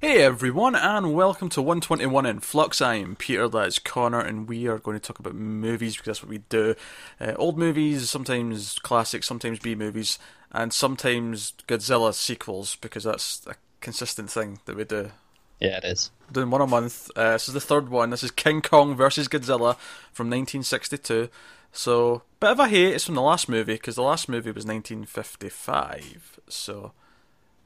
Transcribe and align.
Hey 0.00 0.22
everyone, 0.22 0.76
and 0.76 1.12
welcome 1.12 1.48
to 1.50 1.60
121 1.60 2.24
in 2.24 2.38
Flux. 2.38 2.80
I 2.80 2.94
am 2.94 3.16
Peter, 3.16 3.48
that 3.48 3.66
is 3.66 3.80
Connor, 3.80 4.20
and 4.20 4.48
we 4.48 4.68
are 4.68 4.78
going 4.78 4.96
to 4.98 5.04
talk 5.04 5.18
about 5.18 5.34
movies 5.34 5.96
because 5.96 6.06
that's 6.06 6.22
what 6.22 6.30
we 6.30 6.38
do. 6.48 6.76
Uh, 7.20 7.32
old 7.36 7.58
movies, 7.58 8.08
sometimes 8.08 8.78
classics, 8.78 9.26
sometimes 9.26 9.58
B 9.58 9.74
movies, 9.74 10.20
and 10.52 10.72
sometimes 10.72 11.52
Godzilla 11.66 12.14
sequels 12.14 12.76
because 12.76 13.02
that's 13.04 13.44
a 13.48 13.56
consistent 13.80 14.30
thing 14.30 14.60
that 14.66 14.76
we 14.76 14.84
do. 14.84 15.10
Yeah, 15.58 15.78
it 15.78 15.84
is. 15.84 16.12
Doing 16.30 16.50
one 16.50 16.60
a 16.60 16.66
month. 16.68 17.10
Uh, 17.16 17.32
this 17.32 17.48
is 17.48 17.54
the 17.54 17.60
third 17.60 17.88
one. 17.88 18.10
This 18.10 18.22
is 18.22 18.30
King 18.30 18.62
Kong 18.62 18.94
versus 18.94 19.26
Godzilla 19.26 19.76
from 20.12 20.28
1962. 20.28 21.28
So, 21.72 22.22
bit 22.38 22.50
of 22.50 22.60
a 22.60 22.68
hate. 22.68 22.94
It's 22.94 23.04
from 23.04 23.16
the 23.16 23.22
last 23.22 23.48
movie 23.48 23.74
because 23.74 23.96
the 23.96 24.02
last 24.02 24.28
movie 24.28 24.52
was 24.52 24.64
1955. 24.64 26.38
So, 26.48 26.92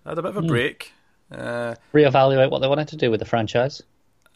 I 0.06 0.10
had 0.10 0.19
a 0.19 0.23
bit 0.23 0.30
of 0.30 0.38
a 0.38 0.41
Hmm. 0.41 0.46
break. 0.46 0.92
Uh, 1.32 1.74
Reevaluate 1.92 2.50
what 2.50 2.60
they 2.60 2.68
wanted 2.68 2.88
to 2.88 2.96
do 2.96 3.10
with 3.10 3.20
the 3.20 3.27
franchise. 3.27 3.82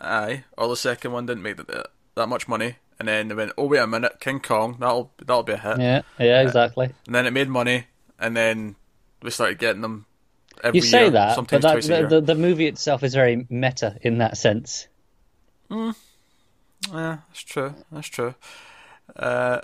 Aye, 0.01 0.45
or 0.57 0.69
the 0.69 0.77
second 0.77 1.13
one 1.13 1.27
didn't 1.27 1.43
make 1.43 1.57
that, 1.57 1.89
that 2.15 2.27
much 2.27 2.49
money, 2.49 2.77
and 2.99 3.09
then 3.09 3.29
they 3.29 3.35
went, 3.35 3.53
"Oh 3.59 3.67
wait 3.67 3.79
a 3.79 3.87
minute, 3.87 4.21
King 4.21 4.41
Kong, 4.41 4.77
that'll 4.81 5.13
that'll 5.19 5.43
be 5.43 5.53
a 5.53 5.59
hit." 5.59 5.79
Yeah, 5.79 6.03
yeah, 6.19 6.43
exactly. 6.43 6.91
And 7.07 7.15
then 7.15 7.27
it 7.27 7.33
made 7.33 7.49
money, 7.49 7.87
and 8.19 8.37
then 8.37 8.77
we 9.23 9.31
started 9.31 9.59
getting 9.59 9.83
them 9.83 10.07
every 10.63 10.79
You 10.79 10.83
say 10.83 11.03
year, 11.03 11.11
that, 11.11 11.29
but 11.29 11.35
sometimes 11.35 11.87
that, 11.89 12.09
the, 12.09 12.21
the, 12.21 12.35
the 12.35 12.35
movie 12.35 12.67
itself 12.67 13.03
is 13.03 13.15
very 13.15 13.47
meta 13.49 13.97
in 14.03 14.19
that 14.19 14.37
sense. 14.37 14.89
Mm. 15.71 15.95
Yeah, 16.93 17.19
that's 17.29 17.41
true. 17.41 17.75
That's 17.91 18.09
true. 18.09 18.35
Uh, 19.15 19.61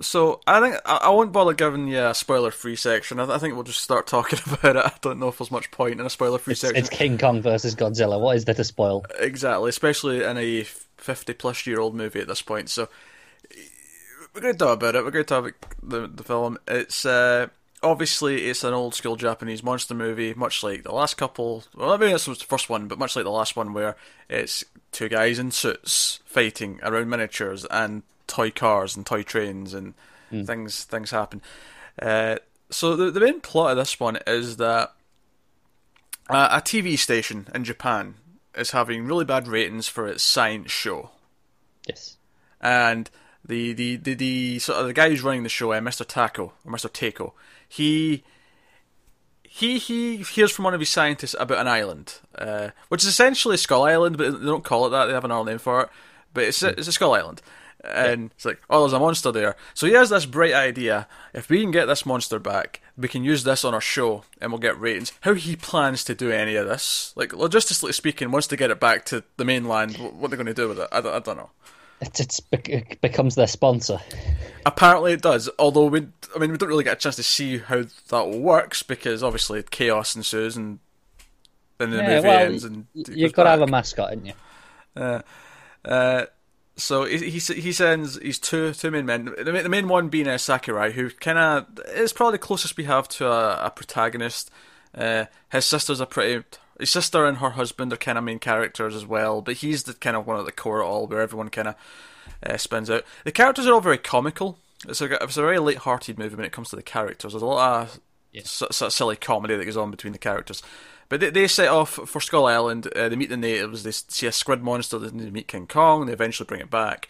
so 0.00 0.40
I 0.46 0.60
think 0.60 0.76
I, 0.84 0.96
I 1.04 1.08
won't 1.10 1.32
bother 1.32 1.52
giving 1.54 1.88
you 1.88 2.04
a 2.04 2.14
spoiler-free 2.14 2.76
section. 2.76 3.20
I, 3.20 3.34
I 3.34 3.38
think 3.38 3.54
we'll 3.54 3.62
just 3.64 3.80
start 3.80 4.06
talking 4.06 4.38
about 4.46 4.76
it. 4.76 4.84
I 4.84 4.92
don't 5.00 5.18
know 5.18 5.28
if 5.28 5.38
there's 5.38 5.50
much 5.50 5.70
point 5.70 6.00
in 6.00 6.06
a 6.06 6.10
spoiler-free 6.10 6.52
It's, 6.52 6.60
section. 6.60 6.76
it's 6.76 6.88
King 6.88 7.18
Kong 7.18 7.42
versus 7.42 7.74
Godzilla. 7.74 8.20
What 8.20 8.36
is 8.36 8.44
there 8.44 8.54
to 8.54 8.64
spoil? 8.64 9.04
Exactly, 9.18 9.68
especially 9.68 10.22
in 10.22 10.36
a 10.38 10.62
50 10.64 11.32
plus 11.34 11.66
year 11.66 11.80
old 11.80 11.94
movie 11.94 12.20
at 12.20 12.28
this 12.28 12.42
point. 12.42 12.68
So 12.70 12.88
we're 14.34 14.40
going 14.40 14.54
to 14.54 14.58
talk 14.58 14.74
about 14.74 14.94
it. 14.96 15.04
We're 15.04 15.10
going 15.10 15.24
to 15.24 15.28
talk 15.28 15.44
about 15.44 15.54
the, 15.82 16.06
the 16.08 16.24
film. 16.24 16.58
It's 16.66 17.06
uh, 17.06 17.48
obviously 17.82 18.46
it's 18.46 18.64
an 18.64 18.74
old 18.74 18.94
school 18.94 19.16
Japanese 19.16 19.62
monster 19.62 19.94
movie, 19.94 20.34
much 20.34 20.62
like 20.62 20.82
the 20.82 20.92
last 20.92 21.14
couple. 21.16 21.62
Well, 21.76 21.96
maybe 21.96 22.12
this 22.12 22.26
was 22.26 22.38
the 22.38 22.44
first 22.46 22.68
one, 22.68 22.88
but 22.88 22.98
much 22.98 23.14
like 23.14 23.24
the 23.24 23.30
last 23.30 23.54
one, 23.56 23.72
where 23.74 23.96
it's 24.28 24.64
two 24.90 25.08
guys 25.08 25.38
in 25.38 25.50
suits 25.52 26.20
fighting 26.24 26.80
around 26.82 27.08
miniatures 27.10 27.64
and 27.70 28.02
toy 28.26 28.50
cars 28.50 28.96
and 28.96 29.04
toy 29.06 29.22
trains 29.22 29.74
and 29.74 29.94
things 30.30 30.84
things 30.84 31.10
happen. 31.10 31.40
Uh, 32.00 32.36
so 32.70 32.96
the 32.96 33.10
the 33.10 33.20
main 33.20 33.40
plot 33.40 33.72
of 33.72 33.76
this 33.76 34.00
one 34.00 34.18
is 34.26 34.56
that 34.56 34.92
uh, 36.28 36.48
a 36.50 36.60
TV 36.60 36.98
station 36.98 37.46
in 37.54 37.64
Japan 37.64 38.14
is 38.56 38.70
having 38.72 39.04
really 39.04 39.24
bad 39.24 39.46
ratings 39.48 39.86
for 39.88 40.06
its 40.08 40.22
science 40.22 40.70
show, 40.70 41.10
Yes. 41.86 42.16
and 42.60 43.10
the 43.44 43.72
the 43.74 43.96
the, 43.96 44.14
the 44.14 44.58
sort 44.58 44.78
of 44.80 44.86
the 44.86 44.92
guy 44.92 45.08
who's 45.10 45.22
running 45.22 45.42
the 45.42 45.48
show, 45.48 45.72
uh, 45.72 45.80
Mr. 45.80 46.04
Tako 46.06 46.52
or 46.64 46.72
Mr. 46.72 46.90
Takeo, 46.92 47.32
he. 47.68 48.24
He 49.42 49.78
he 49.78 50.16
hears 50.16 50.50
from 50.50 50.64
one 50.64 50.74
of 50.74 50.80
his 50.80 50.90
scientists 50.90 51.36
about 51.38 51.58
an 51.60 51.68
island, 51.68 52.14
uh, 52.36 52.70
which 52.88 53.02
is 53.04 53.08
essentially 53.08 53.56
Skull 53.56 53.84
Island, 53.84 54.18
but 54.18 54.40
they 54.40 54.46
don't 54.46 54.64
call 54.64 54.86
it 54.86 54.90
that. 54.90 55.06
They 55.06 55.12
have 55.12 55.24
an 55.24 55.30
another 55.30 55.48
name 55.50 55.58
for 55.60 55.82
it, 55.82 55.90
but 56.32 56.42
it's 56.42 56.60
a, 56.64 56.70
it's 56.70 56.88
a 56.88 56.92
Skull 56.92 57.14
Island, 57.14 57.40
and 57.86 58.30
it's 58.32 58.44
like, 58.44 58.60
oh, 58.70 58.80
there's 58.80 58.92
a 58.92 58.98
monster 58.98 59.30
there. 59.32 59.56
So 59.74 59.86
he 59.86 59.92
has 59.94 60.10
this 60.10 60.26
bright 60.26 60.54
idea: 60.54 61.06
if 61.32 61.48
we 61.48 61.60
can 61.60 61.70
get 61.70 61.86
this 61.86 62.06
monster 62.06 62.38
back, 62.38 62.80
we 62.96 63.08
can 63.08 63.24
use 63.24 63.44
this 63.44 63.64
on 63.64 63.74
our 63.74 63.80
show, 63.80 64.24
and 64.40 64.50
we'll 64.52 64.58
get 64.60 64.78
ratings. 64.80 65.12
How 65.22 65.34
he 65.34 65.56
plans 65.56 66.04
to 66.04 66.14
do 66.14 66.30
any 66.30 66.56
of 66.56 66.66
this, 66.66 67.12
like 67.16 67.30
logistically 67.30 67.94
speaking, 67.94 68.30
wants 68.30 68.46
to 68.48 68.56
get 68.56 68.70
it 68.70 68.80
back 68.80 69.04
to 69.06 69.24
the 69.36 69.44
mainland. 69.44 69.96
wh- 69.96 70.14
What 70.14 70.30
they're 70.30 70.36
going 70.36 70.46
to 70.46 70.54
do 70.54 70.68
with 70.68 70.78
it, 70.80 70.88
I 70.92 71.00
don't, 71.00 71.14
I 71.14 71.18
don't 71.20 71.36
know. 71.36 71.50
It, 72.00 72.20
it's, 72.20 72.40
it 72.52 73.00
becomes 73.00 73.34
their 73.34 73.46
sponsor. 73.46 73.98
Apparently 74.66 75.12
it 75.12 75.22
does, 75.22 75.50
although 75.58 75.86
we, 75.86 76.06
I 76.34 76.38
mean, 76.38 76.50
we 76.50 76.56
don't 76.56 76.68
really 76.70 76.84
get 76.84 76.94
a 76.94 77.00
chance 77.00 77.16
to 77.16 77.22
see 77.22 77.58
how 77.58 77.84
that 78.08 78.30
works 78.30 78.82
because 78.82 79.22
obviously 79.22 79.62
chaos 79.62 80.16
ensues 80.16 80.56
and 80.56 80.78
then 81.78 81.90
the 81.90 82.02
Yeah, 82.02 82.02
movie 82.02 82.28
well, 82.28 82.40
ends 82.40 82.64
and 82.64 82.86
you've 82.94 83.32
got 83.32 83.44
to 83.44 83.50
have 83.50 83.60
a 83.62 83.66
mascot, 83.66 84.10
haven't 84.10 84.26
you? 84.26 84.34
Uh, 85.84 86.26
so 86.76 87.04
he, 87.04 87.18
he 87.30 87.38
he 87.38 87.72
sends 87.72 88.18
he's 88.18 88.38
two 88.38 88.72
two 88.72 88.90
main 88.90 89.06
men. 89.06 89.34
The 89.42 89.68
main, 89.68 89.88
one 89.88 90.08
being 90.08 90.28
uh, 90.28 90.38
Sakurai, 90.38 90.92
who 90.92 91.10
kind 91.10 91.38
of 91.38 91.66
is 91.94 92.12
probably 92.12 92.32
the 92.32 92.38
closest 92.38 92.76
we 92.76 92.84
have 92.84 93.08
to 93.08 93.28
a, 93.28 93.66
a 93.66 93.70
protagonist. 93.70 94.50
Uh, 94.94 95.26
his 95.50 95.66
sister's 95.66 96.00
a 96.00 96.06
pretty. 96.06 96.44
His 96.78 96.90
sister 96.90 97.24
and 97.24 97.38
her 97.38 97.50
husband 97.50 97.92
are 97.92 97.96
kind 97.96 98.18
of 98.18 98.24
main 98.24 98.40
characters 98.40 98.96
as 98.96 99.06
well, 99.06 99.40
but 99.40 99.56
he's 99.56 99.84
the 99.84 99.94
kind 99.94 100.16
of 100.16 100.26
one 100.26 100.40
at 100.40 100.44
the 100.44 100.52
core 100.52 100.80
of 100.80 100.88
all, 100.88 101.06
where 101.06 101.20
everyone 101.20 101.48
kind 101.48 101.68
of 101.68 101.74
uh, 102.44 102.56
spins 102.56 102.90
out. 102.90 103.04
The 103.24 103.30
characters 103.30 103.68
are 103.68 103.74
all 103.74 103.80
very 103.80 103.98
comical. 103.98 104.58
It's 104.88 105.00
a 105.00 105.22
it's 105.22 105.36
a 105.36 105.42
very 105.42 105.60
light-hearted 105.60 106.18
movie 106.18 106.34
when 106.34 106.44
it 106.44 106.52
comes 106.52 106.70
to 106.70 106.76
the 106.76 106.82
characters. 106.82 107.32
There's 107.32 107.42
a 107.42 107.46
lot 107.46 107.82
of 107.82 108.00
Yeah. 108.34 108.42
sort 108.44 108.80
of 108.82 108.92
silly 108.92 109.16
comedy 109.16 109.56
that 109.56 109.64
goes 109.64 109.76
on 109.76 109.90
between 109.90 110.12
the 110.12 110.18
characters. 110.18 110.62
But 111.08 111.20
they, 111.20 111.30
they 111.30 111.46
set 111.46 111.68
off 111.68 111.90
for 111.90 112.20
Skull 112.20 112.46
Island. 112.46 112.88
Uh, 112.96 113.08
they 113.08 113.16
meet 113.16 113.28
the 113.30 113.36
natives. 113.36 113.82
They 113.82 113.92
see 113.92 114.26
a 114.26 114.32
squid 114.32 114.62
monster. 114.62 114.98
They 114.98 115.10
meet 115.30 115.48
King 115.48 115.66
Kong. 115.66 116.06
They 116.06 116.12
eventually 116.12 116.46
bring 116.46 116.60
it 116.60 116.70
back. 116.70 117.08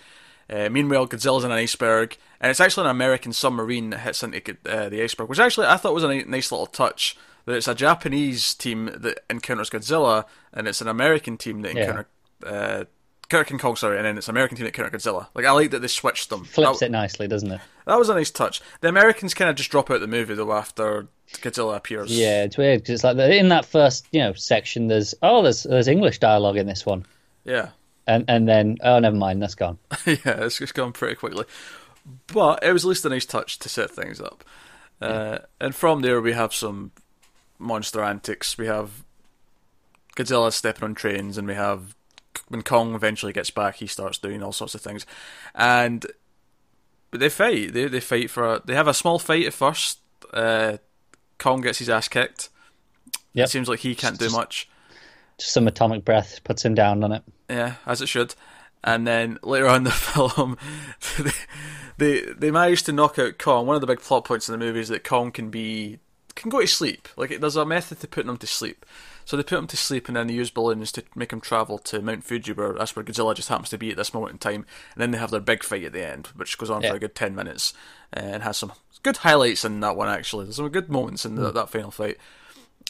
Uh, 0.51 0.69
meanwhile, 0.69 1.07
Godzilla's 1.09 1.45
in 1.45 1.51
an 1.51 1.57
iceberg, 1.57 2.19
and 2.41 2.51
it's 2.51 2.61
actually 2.61 2.85
an 2.85 2.91
American 2.91 3.33
submarine 3.33 3.91
that 3.91 4.01
hits 4.01 4.23
into 4.23 4.57
uh, 4.69 4.91
the 4.91 5.03
iceberg, 5.03 5.29
which 5.31 5.39
actually 5.39 5.67
I 5.67 5.79
thought 5.79 5.95
was 5.95 6.05
a 6.05 6.23
nice 6.25 6.53
little 6.53 6.67
touch. 6.67 7.17
That 7.47 7.55
it's 7.57 7.69
a 7.69 7.75
Japanese 7.75 8.53
team 8.55 8.91
that 8.95 9.21
encounters 9.31 9.71
Godzilla, 9.71 10.25
and 10.53 10.67
it's 10.69 10.81
an 10.83 10.89
American 10.89 11.37
team 11.39 11.63
that 11.63 11.75
Yeah. 11.75 11.83
encounter 11.83 12.09
uh, 13.33 13.37
encounter 13.37 13.49
King 13.49 13.59
Kong. 13.59 13.77
Sorry, 13.77 13.97
and 13.97 14.07
then 14.07 14.19
it's 14.19 14.29
American 14.29 14.57
team 14.57 14.65
that 14.65 14.77
encounter 14.77 14.97
Godzilla. 14.97 15.29
Like 15.35 15.45
I 15.45 15.53
like 15.53 15.71
that 15.73 15.81
they 15.81 15.89
switched 15.89 16.31
them. 16.31 16.45
Flips 16.45 16.81
That- 16.81 16.87
it 16.87 16.93
nicely, 16.93 17.27
doesn't 17.29 17.51
it? 17.51 17.61
that 17.87 17.99
was 17.99 18.09
a 18.09 18.15
nice 18.15 18.31
touch. 18.31 18.61
The 18.81 18.89
Americans 18.89 19.35
kind 19.35 19.51
of 19.51 19.57
just 19.57 19.71
drop 19.71 19.91
out 19.91 20.01
the 20.01 20.07
movie 20.07 20.35
though 20.35 20.53
after 20.53 21.07
Godzilla 21.35 21.77
appears. 21.77 22.11
Yeah, 22.17 22.45
it's 22.45 22.57
weird 22.57 22.83
'cause 22.85 22.91
it's 22.95 23.05
like 23.05 23.17
in 23.19 23.49
that 23.49 23.65
first 23.65 24.07
you 24.13 24.21
know 24.21 24.33
section. 24.35 24.89
There's 24.89 25.15
oh, 25.23 25.43
there's 25.43 25.65
there's 25.65 25.89
English 25.89 26.19
dialogue 26.21 26.57
in 26.57 26.67
this 26.67 26.87
one, 26.87 27.05
yeah, 27.45 27.71
and 28.07 28.25
and 28.29 28.49
then 28.49 28.77
oh, 28.83 28.99
never 28.99 29.17
mind, 29.17 29.43
that's 29.43 29.55
gone. 29.55 29.79
yeah. 30.07 30.17
It's 30.45 30.59
just 30.59 30.75
gone 30.75 30.93
pretty 30.93 31.15
quickly, 31.17 31.45
but 32.29 32.63
it 32.63 32.73
was 32.73 32.85
at 32.85 32.89
least 32.89 33.05
a 33.05 33.09
nice 33.11 33.27
touch 33.27 33.59
to 33.61 33.69
set 33.69 33.91
things 33.91 34.21
up. 34.21 34.45
Uh, 35.01 35.39
and 35.61 35.75
from 35.75 36.01
there, 36.03 36.21
we 36.21 36.33
have 36.33 36.55
some 36.55 36.93
monster 37.59 38.03
antics. 38.03 38.57
We 38.57 38.67
have 38.67 39.05
Godzilla 40.17 40.53
stepping 40.53 40.85
on 40.85 40.95
trains, 40.95 41.37
and 41.37 41.49
we 41.49 41.55
have 41.55 41.95
when 42.49 42.63
Kong 42.63 42.95
eventually 42.95 43.33
gets 43.33 43.51
back, 43.51 43.77
he 43.77 43.87
starts 43.87 44.19
doing 44.19 44.43
all 44.43 44.53
sorts 44.53 44.75
of 44.75 44.81
things, 44.81 45.07
and 45.55 46.07
but 47.11 47.21
they 47.21 47.29
fight. 47.29 47.73
They 47.73 47.87
they 47.87 48.01
fight 48.01 48.31
for. 48.31 48.55
A, 48.55 48.63
they 48.65 48.75
have 48.75 48.89
a 48.89 48.95
small 48.95 49.19
fight 49.19 49.47
at 49.47 49.53
first. 49.53 50.01
Uh, 50.33 50.79
Kong 51.39 51.61
gets 51.61 51.79
his 51.79 51.89
ass 51.89 52.09
kicked. 52.09 52.49
Yep. 53.35 53.47
It 53.47 53.51
seems 53.51 53.69
like 53.69 53.81
he 53.81 53.95
can't 53.95 54.19
do 54.19 54.31
much. 54.31 54.69
Just 55.39 55.53
some 55.53 55.67
atomic 55.67 56.05
breath 56.05 56.41
puts 56.45 56.65
him 56.65 56.75
down 56.75 57.03
on 57.05 57.13
it. 57.13 57.23
Yeah, 57.49 57.75
as 57.87 58.01
it 58.01 58.09
should. 58.09 58.35
And 58.83 59.07
then 59.07 59.39
later 59.43 59.67
on 59.67 59.79
in 59.79 59.85
the 59.85 59.91
film, 59.93 60.59
they, 61.23 61.31
they 61.99 62.33
they 62.33 62.51
manage 62.51 62.83
to 62.85 62.93
knock 62.93 63.19
out 63.19 63.39
Kong. 63.39 63.67
One 63.67 63.77
of 63.77 63.81
the 63.81 63.87
big 63.87 64.01
plot 64.01 64.25
points 64.25 64.49
in 64.49 64.53
the 64.53 64.65
movie 64.65 64.81
is 64.81 64.89
that 64.89 65.05
Kong 65.05 65.33
can 65.33 65.51
be 65.51 65.99
can 66.35 66.51
go 66.51 66.61
to 66.61 66.67
sleep. 66.67 67.09
Like 67.17 67.31
it, 67.31 67.41
there's 67.41 67.57
a 67.57 67.65
method 67.65 68.01
to 68.01 68.09
putting 68.09 68.27
them 68.29 68.37
to 68.39 68.47
sleep. 68.47 68.85
So 69.27 69.37
they 69.37 69.43
put 69.43 69.57
them 69.57 69.67
to 69.69 69.77
sleep, 69.77 70.07
and 70.09 70.17
then 70.17 70.27
they 70.27 70.35
use 70.35 70.51
balloons 70.51 70.93
to 70.93 71.03
make 71.15 71.31
them 71.31 71.41
travel 71.41 71.79
to 71.79 72.03
Mount 72.03 72.25
Fuji, 72.25 72.53
where 72.53 72.75
that's 72.75 72.95
where 72.95 73.05
Godzilla 73.05 73.35
just 73.35 73.49
happens 73.49 73.71
to 73.71 73.79
be 73.79 73.91
at 73.91 73.97
this 73.97 74.13
moment 74.13 74.33
in 74.33 74.39
time. 74.39 74.67
And 74.95 75.01
then 75.01 75.11
they 75.13 75.19
have 75.19 75.31
their 75.31 75.41
big 75.41 75.63
fight 75.65 75.85
at 75.85 75.93
the 75.95 76.07
end, 76.07 76.27
which 76.37 76.59
goes 76.59 76.69
on 76.69 76.83
Yeah. 76.83 76.91
for 76.91 76.97
a 76.97 77.01
good 77.01 77.15
ten 77.15 77.35
minutes, 77.35 77.73
uh, 78.15 78.21
and 78.21 78.43
has 78.43 78.59
some 78.59 78.73
good 79.03 79.19
highlights 79.19 79.65
in 79.65 79.81
that 79.81 79.97
one. 79.97 80.09
Actually, 80.11 80.45
there's 80.45 80.57
some 80.57 80.69
good 80.69 80.91
moments 80.91 81.25
in 81.25 81.37
the, 81.37 81.51
that 81.53 81.71
final 81.71 81.91
fight. 81.91 82.19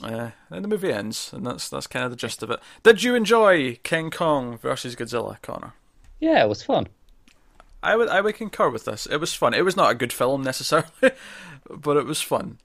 Uh, 0.03 0.31
and 0.51 0.65
the 0.65 0.69
movie 0.69 0.93
ends, 0.93 1.33
and 1.33 1.47
that's 1.47 1.69
that's 1.69 1.87
kind 1.87 2.05
of 2.05 2.11
the 2.11 2.17
gist 2.17 2.43
of 2.43 2.51
it. 2.51 2.59
Did 2.83 3.05
you 3.05 3.15
enjoy 3.15 3.77
King 3.85 4.11
Kong 4.11 4.59
versus 4.59 4.97
Godzilla, 4.97 5.41
Connor? 5.41 5.75
Yeah, 6.19 6.43
it 6.43 6.49
was 6.49 6.65
fun. 6.65 6.89
I 7.81 7.95
would 7.95 8.09
I 8.09 8.21
would 8.23 8.35
concur 8.35 8.71
with 8.71 8.87
this. 8.87 9.07
It 9.07 9.19
was 9.19 9.35
fun. 9.35 9.55
It 9.55 9.65
was 9.65 9.77
not 9.77 9.93
a 9.93 9.95
good 9.95 10.13
film 10.13 10.43
necessarily, 10.43 10.89
but 11.71 11.97
it 11.97 12.07
was 12.07 12.21
fun. 12.21 12.59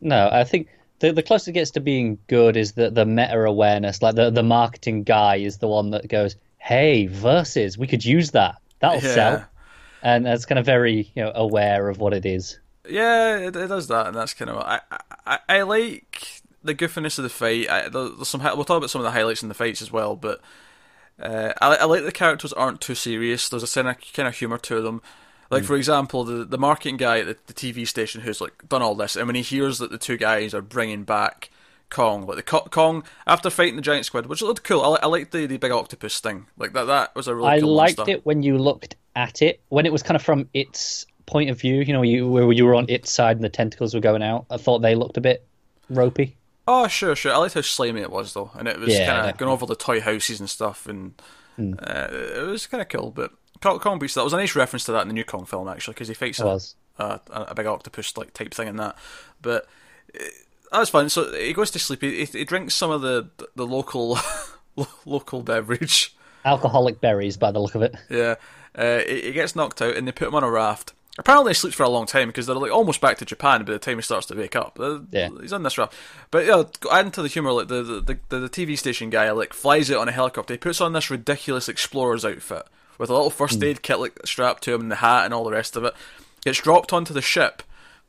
No, 0.00 0.28
I 0.32 0.44
think 0.44 0.68
the 1.00 1.12
the 1.12 1.22
closer 1.22 1.50
it 1.50 1.54
gets 1.54 1.70
to 1.72 1.80
being 1.80 2.18
good 2.26 2.56
is 2.56 2.72
the 2.72 2.90
the 2.90 3.04
meta 3.06 3.40
awareness. 3.40 4.02
Like 4.02 4.14
the 4.14 4.30
the 4.30 4.42
marketing 4.42 5.02
guy 5.02 5.36
is 5.36 5.58
the 5.58 5.68
one 5.68 5.90
that 5.90 6.08
goes, 6.08 6.36
"Hey, 6.58 7.06
versus, 7.06 7.76
we 7.78 7.86
could 7.86 8.04
use 8.04 8.30
that. 8.32 8.56
That'll 8.80 9.02
Yeah. 9.02 9.14
sell." 9.14 9.48
And 10.02 10.24
that's 10.26 10.46
kind 10.46 10.58
of 10.58 10.66
very 10.66 11.10
you 11.14 11.22
know 11.24 11.32
aware 11.34 11.88
of 11.88 11.98
what 11.98 12.12
it 12.14 12.24
is. 12.26 12.58
Yeah, 12.88 13.38
it, 13.38 13.56
it 13.56 13.66
does 13.68 13.88
that, 13.88 14.06
and 14.06 14.16
that's 14.16 14.34
kind 14.34 14.50
of 14.50 14.58
I 14.58 14.80
I, 15.26 15.38
I 15.48 15.62
like 15.62 16.42
the 16.62 16.74
goofiness 16.74 17.18
of 17.18 17.22
the 17.24 17.28
fight. 17.28 17.68
I, 17.68 17.88
there's 17.88 18.28
some 18.28 18.42
we'll 18.42 18.64
talk 18.64 18.78
about 18.78 18.90
some 18.90 19.00
of 19.00 19.04
the 19.04 19.10
highlights 19.12 19.42
in 19.42 19.48
the 19.48 19.54
fights 19.54 19.82
as 19.82 19.90
well, 19.92 20.16
but 20.16 20.40
uh, 21.20 21.52
I, 21.60 21.76
I 21.76 21.84
like 21.84 22.04
the 22.04 22.12
characters 22.12 22.52
aren't 22.52 22.80
too 22.80 22.94
serious. 22.94 23.48
There's 23.48 23.76
a 23.76 23.84
kind 23.94 24.28
of 24.28 24.36
humor 24.36 24.58
to 24.58 24.80
them. 24.82 25.02
Like 25.50 25.64
for 25.64 25.76
example, 25.76 26.24
the 26.24 26.44
the 26.44 26.58
marketing 26.58 26.96
guy 26.96 27.20
at 27.20 27.26
the, 27.26 27.36
the 27.46 27.54
TV 27.54 27.86
station 27.86 28.22
who's 28.22 28.40
like 28.40 28.68
done 28.68 28.82
all 28.82 28.94
this, 28.94 29.16
and 29.16 29.26
when 29.26 29.36
he 29.36 29.42
hears 29.42 29.78
that 29.78 29.90
the 29.90 29.98
two 29.98 30.16
guys 30.16 30.54
are 30.54 30.62
bringing 30.62 31.04
back 31.04 31.50
Kong. 31.88 32.26
Like 32.26 32.36
the 32.36 32.42
Co- 32.42 32.66
Kong 32.70 33.04
after 33.28 33.48
fighting 33.48 33.76
the 33.76 33.82
giant 33.82 34.06
squid, 34.06 34.26
which 34.26 34.42
looked 34.42 34.64
cool. 34.64 34.82
I, 34.82 34.98
I 35.04 35.06
liked 35.06 35.30
the, 35.30 35.46
the 35.46 35.56
big 35.56 35.70
octopus 35.70 36.18
thing. 36.18 36.46
Like 36.58 36.72
that. 36.72 36.84
That 36.86 37.14
was 37.14 37.28
a 37.28 37.34
really. 37.34 37.48
I 37.48 37.60
cool 37.60 37.74
liked 37.74 37.98
monster. 37.98 38.14
it 38.16 38.26
when 38.26 38.42
you 38.42 38.58
looked 38.58 38.96
at 39.14 39.40
it 39.40 39.60
when 39.68 39.86
it 39.86 39.92
was 39.92 40.02
kind 40.02 40.16
of 40.16 40.22
from 40.22 40.48
its 40.52 41.06
point 41.26 41.48
of 41.50 41.60
view. 41.60 41.76
You 41.82 41.92
know, 41.92 42.02
you 42.02 42.28
where 42.28 42.50
you 42.50 42.64
were 42.64 42.74
on 42.74 42.86
its 42.88 43.10
side 43.12 43.36
and 43.36 43.44
the 43.44 43.48
tentacles 43.48 43.94
were 43.94 44.00
going 44.00 44.22
out. 44.22 44.46
I 44.50 44.56
thought 44.56 44.80
they 44.80 44.96
looked 44.96 45.16
a 45.16 45.20
bit 45.20 45.46
ropey. 45.88 46.36
Oh, 46.66 46.88
sure, 46.88 47.14
sure. 47.14 47.32
I 47.32 47.36
liked 47.36 47.54
how 47.54 47.60
slimy 47.60 48.00
it 48.00 48.10
was, 48.10 48.34
though, 48.34 48.50
and 48.58 48.66
it 48.66 48.80
was 48.80 48.92
Yeah, 48.92 49.06
kind 49.06 49.30
of 49.30 49.36
going 49.36 49.52
over 49.52 49.66
the 49.66 49.76
toy 49.76 50.00
houses 50.00 50.40
and 50.40 50.50
stuff, 50.50 50.88
and 50.88 51.14
Hmm. 51.54 51.74
uh, 51.78 52.08
it 52.10 52.44
was 52.46 52.66
kind 52.66 52.82
of 52.82 52.88
cool. 52.88 53.12
But 53.12 53.30
Kong, 53.60 53.98
Beast, 53.98 54.14
that 54.14 54.24
was 54.24 54.32
a 54.32 54.36
nice 54.36 54.54
reference 54.54 54.84
to 54.84 54.92
that 54.92 55.02
in 55.02 55.08
the 55.08 55.14
new 55.14 55.24
Kong 55.24 55.44
film, 55.44 55.68
actually, 55.68 55.94
because 55.94 56.08
he 56.08 56.14
fights 56.14 56.40
a, 56.40 56.58
a, 56.98 57.20
a 57.30 57.54
big 57.54 57.66
octopus 57.66 58.16
like 58.16 58.32
type 58.32 58.52
thing 58.54 58.68
in 58.68 58.76
that. 58.76 58.96
But 59.42 59.66
that 60.72 60.78
was 60.78 60.90
fun. 60.90 61.08
So 61.08 61.32
he 61.32 61.52
goes 61.52 61.70
to 61.72 61.78
sleep. 61.78 62.02
He, 62.02 62.24
he 62.24 62.44
drinks 62.44 62.74
some 62.74 62.90
of 62.90 63.02
the 63.02 63.30
the 63.54 63.66
local 63.66 64.18
local 65.06 65.42
beverage. 65.42 66.14
Alcoholic 66.44 67.00
berries, 67.00 67.36
by 67.36 67.50
the 67.50 67.58
look 67.58 67.74
of 67.74 67.82
it. 67.82 67.96
Yeah, 68.08 68.36
uh, 68.74 69.00
he, 69.00 69.22
he 69.22 69.32
gets 69.32 69.56
knocked 69.56 69.82
out, 69.82 69.96
and 69.96 70.06
they 70.06 70.12
put 70.12 70.28
him 70.28 70.34
on 70.34 70.44
a 70.44 70.50
raft. 70.50 70.92
Apparently, 71.18 71.50
he 71.50 71.54
sleeps 71.54 71.74
for 71.74 71.82
a 71.82 71.88
long 71.88 72.04
time 72.06 72.28
because 72.28 72.46
they're 72.46 72.54
like 72.54 72.70
almost 72.70 73.00
back 73.00 73.16
to 73.18 73.24
Japan 73.24 73.64
by 73.64 73.72
the 73.72 73.78
time 73.78 73.96
he 73.96 74.02
starts 74.02 74.26
to 74.26 74.36
wake 74.36 74.54
up. 74.54 74.78
Yeah. 75.10 75.30
he's 75.40 75.52
on 75.52 75.62
this 75.62 75.78
raft. 75.78 75.94
But 76.30 76.44
yeah, 76.44 76.64
adding 76.92 77.10
to 77.12 77.22
the 77.22 77.28
humor, 77.28 77.52
like 77.52 77.68
the 77.68 77.82
the, 77.82 78.18
the 78.28 78.40
the 78.40 78.48
TV 78.48 78.78
station 78.78 79.10
guy 79.10 79.30
like 79.30 79.52
flies 79.52 79.90
out 79.90 79.98
on 79.98 80.08
a 80.08 80.12
helicopter. 80.12 80.54
He 80.54 80.58
puts 80.58 80.80
on 80.80 80.92
this 80.92 81.10
ridiculous 81.10 81.68
explorer's 81.68 82.24
outfit 82.24 82.66
with 82.98 83.10
a 83.10 83.12
little 83.12 83.30
first 83.30 83.58
hmm. 83.58 83.64
aid 83.64 83.82
kit 83.82 83.98
like 83.98 84.18
strapped 84.24 84.62
to 84.64 84.74
him, 84.74 84.82
and 84.82 84.90
the 84.90 84.96
hat 84.96 85.24
and 85.24 85.34
all 85.34 85.44
the 85.44 85.52
rest 85.52 85.76
of 85.76 85.84
it. 85.84 85.94
Gets 86.44 86.60
dropped 86.60 86.92
onto 86.92 87.12
the 87.12 87.22
ship 87.22 87.62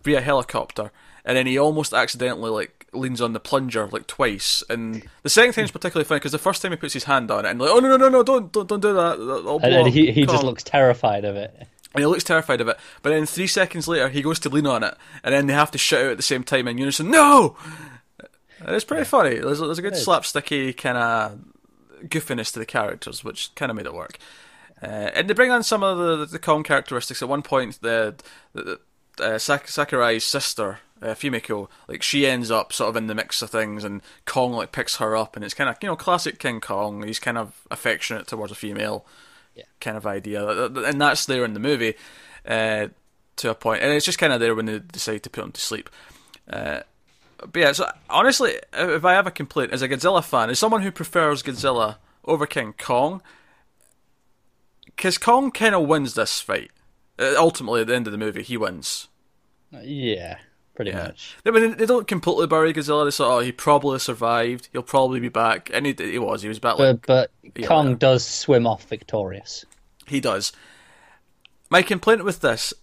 via 0.04 0.22
helicopter, 0.22 0.92
and 1.26 1.36
then 1.36 1.48
he 1.48 1.58
almost 1.58 1.94
accidentally 1.94 2.52
like 2.52 2.88
leans 2.94 3.22
on 3.22 3.34
the 3.34 3.40
plunger 3.40 3.88
like 3.88 4.08
twice. 4.08 4.64
And 4.70 5.08
the 5.24 5.30
second 5.30 5.54
time 5.54 5.66
is 5.66 5.72
particularly 5.72 6.06
funny 6.06 6.20
because 6.20 6.32
the 6.32 6.38
first 6.38 6.62
time 6.62 6.72
he 6.72 6.78
puts 6.78 6.94
his 6.94 7.06
hand 7.06 7.32
on 7.32 7.46
it 7.46 7.50
and 7.50 7.60
like, 7.60 7.70
oh 7.72 7.80
no 7.80 7.90
no 7.90 7.98
no 7.98 8.10
no 8.10 8.24
don't 8.24 8.52
don't 8.52 8.68
don't 8.68 8.80
do 8.80 8.94
that. 8.94 9.18
That'll 9.18 9.60
And, 9.62 9.74
and 9.74 9.88
he, 9.88 10.12
he 10.12 10.26
just 10.26 10.38
Kong." 10.38 10.46
looks 10.46 10.64
terrified 10.64 11.26
of 11.26 11.36
it. 11.36 11.54
And 11.94 12.02
he 12.02 12.06
looks 12.06 12.24
terrified 12.24 12.62
of 12.62 12.68
it. 12.68 12.78
But 13.02 13.10
then 13.10 13.26
three 13.26 13.48
seconds 13.48 13.88
later, 13.88 14.10
he 14.10 14.22
goes 14.22 14.40
to 14.40 14.50
lean 14.50 14.68
on 14.68 14.84
it, 14.84 14.96
and 15.24 15.34
then 15.34 15.48
they 15.48 15.54
have 15.54 15.72
to 15.72 15.78
shout 15.78 16.06
out 16.06 16.12
at 16.12 16.18
the 16.18 16.24
same 16.24 16.44
time 16.44 16.68
in 16.68 16.78
unison, 16.78 17.10
"No!" 17.10 17.56
And 18.60 18.76
it's 18.76 18.86
pretty 18.86 19.06
funny. 19.06 19.36
There's, 19.36 19.60
there's 19.60 19.80
a 19.80 19.84
good 19.84 19.94
slapsticky 19.94 20.76
kind 20.76 20.98
of 20.98 21.40
goofiness 22.06 22.52
to 22.54 22.60
the 22.60 22.66
characters, 22.66 23.24
which 23.24 23.54
kind 23.56 23.70
of 23.70 23.76
made 23.78 23.86
it 23.86 23.94
work. 23.94 24.18
Uh, 24.82 24.86
and 25.14 25.30
they 25.30 25.34
bring 25.34 25.52
on 25.52 25.64
some 25.64 25.84
of 25.84 25.98
the 25.98 26.26
the 26.26 26.40
Kong 26.40 26.64
characteristics. 26.64 27.22
At 27.22 27.30
one 27.30 27.42
point, 27.42 27.80
the, 27.82 28.16
the, 28.54 28.80
uh, 29.20 29.38
Sak- 29.40 29.68
Sakurai's 29.68 30.24
sister, 30.24 30.80
uh, 31.02 31.08
Fumiko, 31.08 31.68
like 31.88 32.04
she 32.04 32.28
ends 32.28 32.52
up 32.52 32.72
sort 32.72 32.90
of 32.90 32.96
in 32.96 33.08
the 33.08 33.16
mix 33.16 33.42
of 33.42 33.50
things, 33.50 33.84
and 33.84 34.02
Kong 34.26 34.54
like 34.54 34.72
picks 34.72 34.98
her 34.98 35.16
up, 35.16 35.36
and 35.36 35.44
it's 35.44 35.54
kind 35.54 35.70
of 35.70 35.78
you 35.82 35.88
know 35.88 35.96
classic 35.96 36.40
King 36.40 36.62
Kong. 36.62 37.04
He's 37.04 37.20
kind 37.20 37.38
of 37.38 37.66
affectionate 37.72 38.28
towards 38.28 38.52
a 38.52 38.56
female 38.56 39.06
kind 39.80 39.98
of 39.98 40.06
idea, 40.06 40.48
and 40.48 41.02
that's 41.02 41.26
there 41.26 41.44
in 41.44 41.54
the 41.54 41.60
movie 41.60 41.96
uh, 42.46 42.88
to 43.38 43.50
a 43.50 43.56
point, 43.56 43.82
and 43.82 43.92
it's 43.92 44.06
just 44.06 44.20
kind 44.20 44.34
of 44.34 44.40
there 44.40 44.56
when 44.56 44.66
they 44.66 44.80
decide 44.80 45.24
to 45.24 45.30
put 45.30 45.44
him 45.44 45.52
to 45.52 45.62
sleep. 45.62 45.90
Uh, 46.50 46.82
but 47.40 47.56
yeah, 47.56 47.72
so 47.72 47.90
honestly, 48.10 48.60
if 48.74 49.06
I 49.06 49.14
have 49.14 49.28
a 49.28 49.32
complaint 49.32 49.72
as 49.72 49.82
a 49.82 49.90
Godzilla 49.90 50.24
fan, 50.24 50.50
as 50.50 50.60
someone 50.60 50.82
who 50.82 50.92
prefers 50.92 51.44
Godzilla 51.44 51.98
over 52.26 52.46
King 52.46 52.74
Kong, 52.78 53.22
because 54.98 55.18
Kong 55.18 55.52
kind 55.52 55.74
of 55.74 55.88
wins 55.88 56.16
this 56.16 56.42
fight. 56.42 56.72
Uh, 57.18 57.34
ultimately, 57.38 57.82
at 57.82 57.88
the 57.88 57.96
end 57.96 58.08
of 58.08 58.12
the 58.12 58.18
movie, 58.18 58.44
he 58.44 58.58
wins. 58.58 59.08
Yeah, 59.72 60.38
pretty 60.76 60.92
Yeah. 60.92 61.04
much. 61.04 61.36
I 61.46 61.52
mean, 61.52 61.78
they 61.78 61.86
don't 61.86 62.08
completely 62.08 62.48
bury 62.48 62.74
Godzilla. 62.74 63.06
They 63.06 63.12
sort 63.12 63.30
of, 63.32 63.38
oh, 63.38 63.40
he 63.40 63.52
probably 63.52 64.00
survived. 64.00 64.70
He'll 64.72 64.84
probably 64.84 65.20
be 65.20 65.30
back, 65.30 65.70
and 65.74 65.86
he, 65.86 65.96
he 65.98 66.20
was. 66.20 66.42
He 66.42 66.48
was 66.50 66.60
back. 66.60 66.78
Like, 66.78 67.06
But, 67.08 67.32
but 67.56 67.66
Kong 67.66 67.96
does 67.96 68.26
swim 68.26 68.68
off 68.68 68.84
victorious. 68.86 69.66
He 70.06 70.20
does. 70.20 70.52
My 71.70 71.82
complaint 71.82 72.24
with 72.24 72.42
this 72.42 72.74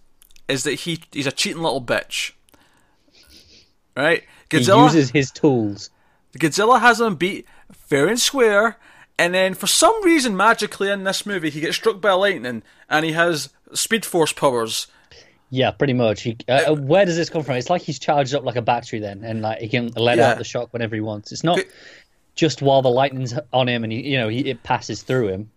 is 0.47 0.63
that 0.63 0.73
he 0.81 1.01
he's 1.11 1.27
a 1.27 1.31
cheating 1.31 1.61
little 1.63 1.81
bitch. 1.81 2.31
Right? 3.97 4.23
He 4.51 4.57
uses 4.59 5.09
his 5.09 5.31
tools. 5.31 5.89
Godzilla 6.37 6.79
has 6.81 6.99
him 7.01 7.15
beat 7.15 7.45
fair 7.71 8.07
and 8.07 8.19
square, 8.19 8.77
and 9.17 9.33
then 9.33 9.53
for 9.53 9.67
some 9.67 10.03
reason 10.03 10.35
magically 10.35 10.89
in 10.89 11.03
this 11.03 11.25
movie 11.25 11.49
he 11.49 11.61
gets 11.61 11.75
struck 11.77 12.01
by 12.01 12.11
lightning 12.11 12.63
and 12.89 13.05
he 13.05 13.13
has 13.13 13.49
speed 13.73 14.05
force 14.05 14.33
powers. 14.33 14.87
Yeah, 15.51 15.71
pretty 15.71 15.93
much. 15.93 16.23
He, 16.23 16.37
uh, 16.49 16.75
where 16.75 17.05
does 17.05 17.15
this 17.15 17.29
come 17.29 17.43
from? 17.43 17.55
It's 17.55 17.69
like 17.69 17.81
he's 17.83 17.99
charged 17.99 18.33
up 18.33 18.43
like 18.43 18.55
a 18.55 18.61
battery 18.63 18.99
then, 18.99 19.23
and 19.23 19.41
like 19.43 19.59
he 19.59 19.69
can 19.69 19.89
let 19.95 20.17
Yeah. 20.17 20.31
out 20.31 20.37
the 20.39 20.43
shock 20.43 20.73
whenever 20.73 20.95
he 20.95 21.01
wants. 21.01 21.31
It's 21.31 21.43
not 21.43 21.59
just 22.33 22.61
while 22.61 22.81
the 22.81 22.89
lightning's 22.89 23.33
on 23.53 23.69
him 23.69 23.83
and 23.83 23.93
he, 23.93 24.01
you 24.09 24.17
know, 24.17 24.27
he, 24.27 24.39
it 24.49 24.63
passes 24.63 25.03
through 25.03 25.27
him. 25.29 25.51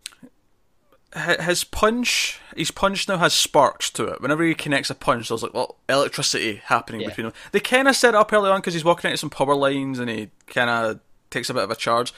His 1.40 1.64
punch, 1.64 2.38
his 2.54 2.70
punch 2.70 3.08
now 3.08 3.16
has 3.16 3.32
sparks 3.32 3.88
to 3.90 4.04
it. 4.08 4.20
Whenever 4.20 4.44
he 4.44 4.54
connects 4.54 4.90
a 4.90 4.94
punch, 4.94 5.28
there's 5.30 5.42
like 5.42 5.54
well, 5.54 5.76
electricity 5.88 6.60
happening 6.66 7.00
Yeah. 7.00 7.08
between 7.08 7.24
them. 7.24 7.32
They 7.50 7.60
kind 7.60 7.88
of 7.88 7.96
set 7.96 8.10
it 8.10 8.14
up 8.14 8.30
early 8.30 8.50
on 8.50 8.60
because 8.60 8.74
he's 8.74 8.84
walking 8.84 9.08
into 9.10 9.16
some 9.18 9.30
power 9.30 9.54
lines 9.54 9.98
and 9.98 10.10
he 10.10 10.28
kind 10.46 10.68
of 10.68 11.00
takes 11.30 11.48
a 11.48 11.54
bit 11.54 11.64
of 11.64 11.70
a 11.70 11.76
charge. 11.76 12.12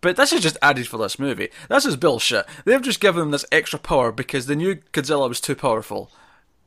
But 0.00 0.16
this 0.16 0.32
is 0.32 0.40
just 0.40 0.56
added 0.62 0.88
for 0.88 0.96
this 0.96 1.18
movie. 1.18 1.50
This 1.68 1.84
is 1.84 1.96
bullshit. 1.96 2.46
They've 2.64 2.80
just 2.80 3.00
given 3.00 3.20
them 3.20 3.30
this 3.30 3.44
extra 3.52 3.78
power 3.78 4.12
because 4.12 4.46
they 4.46 4.54
knew 4.54 4.76
Godzilla 4.92 5.28
was 5.28 5.40
too 5.40 5.54
powerful. 5.54 6.10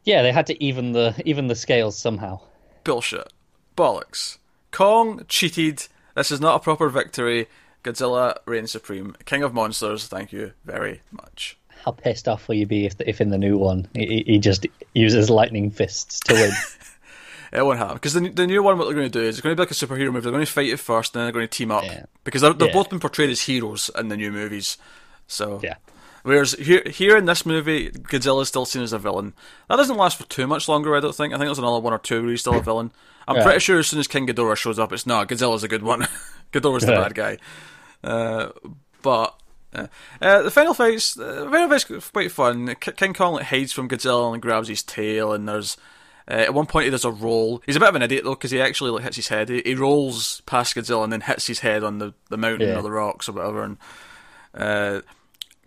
Yeah, 0.03 0.21
they 0.21 0.31
had 0.31 0.47
to 0.47 0.63
even 0.63 0.91
the 0.91 1.15
even 1.25 1.47
the 1.47 1.55
scales 1.55 1.97
somehow. 1.97 2.41
Bullshit. 2.83 3.31
Bollocks. 3.75 4.37
Kong 4.71 5.25
cheated. 5.27 5.87
This 6.15 6.31
is 6.31 6.41
not 6.41 6.55
a 6.55 6.63
proper 6.63 6.89
victory. 6.89 7.47
Godzilla 7.83 8.37
reigns 8.45 8.71
supreme. 8.71 9.15
King 9.25 9.43
of 9.43 9.53
monsters, 9.53 10.07
thank 10.07 10.31
you 10.31 10.53
very 10.63 11.01
much. 11.11 11.57
How 11.83 11.91
pissed 11.91 12.27
off 12.27 12.47
will 12.47 12.55
you 12.55 12.65
be 12.65 12.85
if 12.85 12.95
if 12.99 13.19
in 13.19 13.29
the 13.29 13.37
new 13.37 13.57
one 13.57 13.87
he, 13.93 14.23
he 14.25 14.39
just 14.39 14.67
uses 14.93 15.29
lightning 15.29 15.71
fists 15.71 16.19
to 16.21 16.33
win? 16.33 16.51
It 17.53 17.63
won't 17.63 17.77
happen. 17.77 17.95
Because 17.95 18.13
the, 18.13 18.27
the 18.29 18.47
new 18.47 18.63
one, 18.63 18.77
what 18.77 18.85
they're 18.85 18.95
going 18.95 19.09
to 19.11 19.19
do 19.19 19.23
is 19.23 19.35
it's 19.35 19.41
going 19.41 19.55
to 19.55 19.55
be 19.55 19.61
like 19.61 19.71
a 19.71 19.75
superhero 19.75 20.07
movie. 20.11 20.21
They're 20.21 20.31
going 20.31 20.45
to 20.45 20.51
fight 20.51 20.69
it 20.69 20.79
first, 20.79 21.13
and 21.15 21.19
then 21.21 21.25
they're 21.27 21.33
going 21.33 21.47
to 21.47 21.55
team 21.57 21.71
up. 21.71 21.83
Yeah. 21.85 22.05
Because 22.23 22.41
they're, 22.41 22.51
they've 22.53 22.69
Yeah. 22.69 22.73
both 22.73 22.89
been 22.89 22.99
portrayed 22.99 23.29
as 23.29 23.41
heroes 23.41 23.91
in 23.95 24.07
the 24.07 24.17
new 24.17 24.31
movies. 24.31 24.77
So 25.27 25.59
yeah, 25.63 25.75
Whereas 26.23 26.53
here, 26.53 26.81
here 26.85 27.15
in 27.17 27.25
this 27.25 27.45
movie, 27.45 27.89
Godzilla 27.91 28.41
is 28.41 28.47
still 28.47 28.65
seen 28.65 28.81
as 28.81 28.91
a 28.93 28.97
villain. 28.99 29.33
That 29.69 29.75
doesn't 29.75 29.97
last 29.97 30.17
for 30.17 30.25
too 30.25 30.47
much 30.47 30.67
longer, 30.67 30.95
I 30.95 30.99
don't 30.99 31.13
think. 31.15 31.33
I 31.33 31.37
think 31.37 31.47
there's 31.47 31.59
another 31.59 31.79
one 31.79 31.93
or 31.93 31.97
two 31.99 32.21
where 32.21 32.31
he's 32.31 32.41
still 32.41 32.55
a 32.57 32.61
villain. 32.63 32.91
I'm 33.27 33.35
Right. 33.37 33.43
pretty 33.45 33.59
sure 33.59 33.79
as 33.79 33.87
soon 33.87 33.99
as 33.99 34.07
King 34.07 34.27
Ghidorah 34.27 34.55
shows 34.57 34.79
up, 34.79 34.91
it's 34.91 35.05
not. 35.05 35.27
Godzilla's 35.29 35.63
a 35.63 35.67
good 35.67 35.83
one. 35.83 36.07
Ghidorah's 36.53 36.85
the 36.85 36.91
bad 36.93 37.13
guy. 37.15 37.37
Uh, 38.03 38.49
but 39.01 39.39
uh, 39.73 39.87
uh, 40.21 40.41
the 40.43 40.51
final 40.51 40.73
fight's 40.73 41.17
uh, 41.19 41.45
the 41.45 41.51
final 41.51 41.69
fight's 41.69 42.09
quite 42.09 42.31
fun. 42.31 42.75
K- 42.79 42.91
King 42.93 43.13
Kong 43.13 43.33
like, 43.35 43.45
hides 43.45 43.71
from 43.71 43.87
Godzilla 43.89 44.33
and 44.33 44.41
grabs 44.41 44.67
his 44.67 44.83
tail, 44.83 45.31
and 45.33 45.47
there's 45.47 45.77
uh, 46.29 46.33
at 46.33 46.53
one 46.53 46.65
point 46.65 46.85
he 46.85 46.91
does 46.91 47.05
a 47.05 47.11
roll. 47.11 47.61
He's 47.65 47.75
a 47.75 47.79
bit 47.79 47.89
of 47.89 47.95
an 47.95 48.01
idiot 48.01 48.23
though 48.23 48.35
because 48.35 48.51
he 48.51 48.61
actually 48.61 48.91
like, 48.91 49.03
hits 49.03 49.15
his 49.17 49.27
head. 49.27 49.49
He, 49.49 49.61
he 49.65 49.75
rolls 49.75 50.41
past 50.45 50.75
Godzilla 50.75 51.03
and 51.03 51.11
then 51.13 51.21
hits 51.21 51.47
his 51.47 51.59
head 51.59 51.83
on 51.83 51.99
the, 51.99 52.13
the 52.29 52.37
mountain 52.37 52.69
Yeah. 52.69 52.77
or 52.77 52.81
the 52.81 52.91
rocks 52.91 53.27
or 53.29 53.33
whatever, 53.33 53.63
and. 53.63 53.77
Uh, 54.55 55.01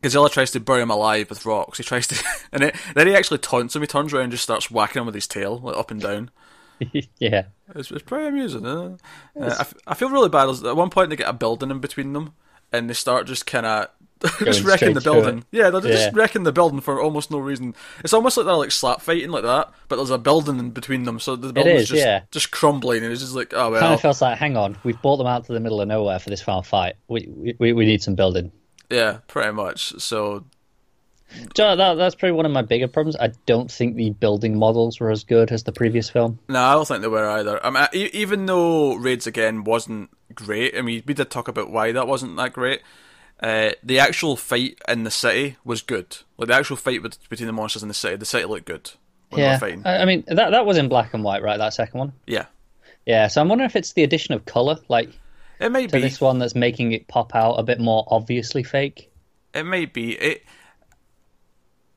Godzilla 0.03 0.31
tries 0.31 0.51
to 0.53 0.61
bury 0.61 0.83
him 0.83 0.91
alive 0.91 1.31
with 1.31 1.47
rocks. 1.47 1.79
He 1.79 1.85
tries 1.85 2.07
to, 2.09 2.25
and 2.53 2.63
it, 2.65 2.77
then 2.95 3.07
he 3.09 3.17
actually 3.17 3.39
taunts 3.39 3.75
him. 3.75 3.83
He 3.83 3.89
turns 3.89 4.13
around 4.13 4.25
and 4.25 4.31
just 4.33 4.45
starts 4.45 4.71
whacking 4.71 5.01
him 5.01 5.07
with 5.07 5.15
his 5.15 5.27
tail, 5.27 5.59
like 5.59 5.77
up 5.77 5.91
and 5.91 6.01
down. 6.01 6.31
yeah. 7.19 7.45
It's, 7.75 7.91
it's 7.91 8.03
pretty 8.03 8.27
amusing. 8.29 8.67
Uh, 8.67 8.99
uh, 9.41 9.45
I, 9.59 9.61
f- 9.63 9.75
I 9.87 9.95
feel 9.95 10.11
really 10.11 10.29
bad. 10.29 10.49
At 10.65 10.77
one 10.77 10.91
point, 10.91 11.11
they 11.11 11.17
get 11.17 11.29
a 11.29 11.33
building 11.33 11.71
in 11.71 11.81
between 11.81 12.13
them, 12.13 12.35
and 12.73 12.89
they 12.89 12.95
start 12.95 13.27
just 13.27 13.47
kind 13.47 13.67
of 13.67 13.89
just 14.41 14.65
wrecking 14.65 14.95
the 14.95 15.01
building. 15.01 15.45
Yeah, 15.51 15.71
they're 15.71 15.81
just 15.81 16.07
Yeah. 16.07 16.11
wrecking 16.15 16.45
the 16.45 16.53
building 16.53 16.81
for 16.81 17.01
almost 17.01 17.31
no 17.31 17.39
reason. 17.39 17.75
It's 18.03 18.13
almost 18.13 18.37
like 18.37 18.47
they're 18.47 18.55
like 18.55 18.73
slap 18.73 19.01
fighting 19.01 19.31
like 19.31 19.45
that, 19.45 19.73
but 19.89 19.97
there's 19.97 20.11
a 20.11 20.19
building 20.19 20.59
in 20.59 20.71
between 20.71 21.05
them, 21.05 21.21
so 21.21 21.37
the 21.37 21.53
building 21.53 21.77
is, 21.77 21.89
just 21.89 22.03
yeah. 22.03 22.23
just 22.31 22.51
crumbling, 22.51 23.03
and 23.03 23.13
it's 23.13 23.21
just 23.21 23.35
like, 23.35 23.53
oh 23.55 23.71
well. 23.71 23.81
Kind 23.81 23.95
of 23.95 24.01
feels 24.01 24.23
like, 24.23 24.39
hang 24.39 24.57
on, 24.57 24.77
we've 24.85 25.01
brought 25.03 25.19
them 25.19 25.27
out 25.27 25.45
to 25.47 25.53
the 25.53 25.61
middle 25.61 25.81
of 25.81 25.89
nowhere 25.89 26.19
for 26.19 26.31
this 26.31 26.43
final 26.43 26.63
fight. 26.63 26.95
We 27.09 27.55
we, 27.59 27.73
we 27.73 27.87
need 27.87 28.03
some 28.03 28.15
building. 28.15 28.53
yeah, 28.91 29.19
pretty 29.27 29.53
much. 29.53 30.01
So 30.01 30.45
know, 31.59 31.77
that, 31.77 31.95
that's 31.95 32.15
probably 32.15 32.33
one 32.33 32.47
of 32.47 32.53
my 32.53 32.63
bigger 32.63 32.89
problems. 32.89 33.17
I 33.17 33.33
don't 33.47 33.71
think 33.71 33.97
the 33.97 34.11
building 34.11 34.59
models 34.59 35.01
were 35.01 35.11
as 35.11 35.25
good 35.25 35.53
as 35.53 35.65
the 35.65 35.73
previous 35.73 36.09
film. 36.09 36.39
No, 36.49 36.61
I 36.61 36.73
don't 36.75 36.89
think 36.89 37.03
they 37.03 37.09
were 37.09 37.29
either. 37.29 37.65
I 37.65 37.71
mean, 37.71 38.11
even 38.13 38.47
though 38.47 38.95
Raids 38.95 39.27
Again 39.27 39.65
wasn't 39.65 40.11
great, 40.35 40.77
I 40.77 40.83
mean, 40.83 41.03
we 41.07 41.15
did 41.15 41.31
talk 41.31 41.49
about 41.49 41.71
why 41.71 41.93
that 41.93 42.07
wasn't 42.07 42.37
that 42.37 42.53
great. 42.53 42.81
Uh, 43.41 43.71
the 43.83 43.99
actual 43.99 44.37
fight 44.37 44.79
in 44.89 45.05
the 45.05 45.11
city 45.11 45.57
was 45.65 45.83
good. 45.83 46.17
Like 46.39 46.49
the 46.49 46.55
actual 46.55 46.77
fight 46.77 47.03
between 47.29 47.47
the 47.47 47.53
monsters 47.53 47.83
in 47.83 47.89
the 47.89 47.95
city, 47.95 48.17
the 48.17 48.25
city 48.25 48.45
looked 48.47 48.65
good. 48.67 48.91
Yeah. 49.33 49.59
I, 49.85 49.99
I 49.99 50.05
mean 50.07 50.25
that 50.29 50.51
that 50.51 50.65
was 50.65 50.79
in 50.79 50.89
black 50.89 51.13
and 51.13 51.23
white, 51.23 51.43
right? 51.43 51.59
That 51.59 51.75
second 51.75 51.99
one. 51.99 52.13
yeah, 52.27 52.47
Yeah, 53.05 53.27
so 53.29 53.41
I'm 53.41 53.49
wondering 53.49 53.69
if 53.69 53.77
it's 53.77 53.93
the 53.93 54.05
addition 54.05 54.35
of 54.35 54.45
color, 54.47 54.79
like 54.89 55.11
it 55.61 55.71
might 55.71 55.91
to 55.91 55.97
be. 55.97 56.01
this 56.01 56.21
one, 56.21 56.39
that's 56.39 56.55
making 56.55 56.93
it 56.93 57.09
pop 57.09 57.35
out 57.35 57.55
a 57.55 57.63
bit 57.63 57.79
more 57.81 58.07
obviously 58.09 58.63
fake. 58.63 59.11
It 59.53 59.65
might 59.65 59.93
be. 59.93 60.13
It. 60.13 60.45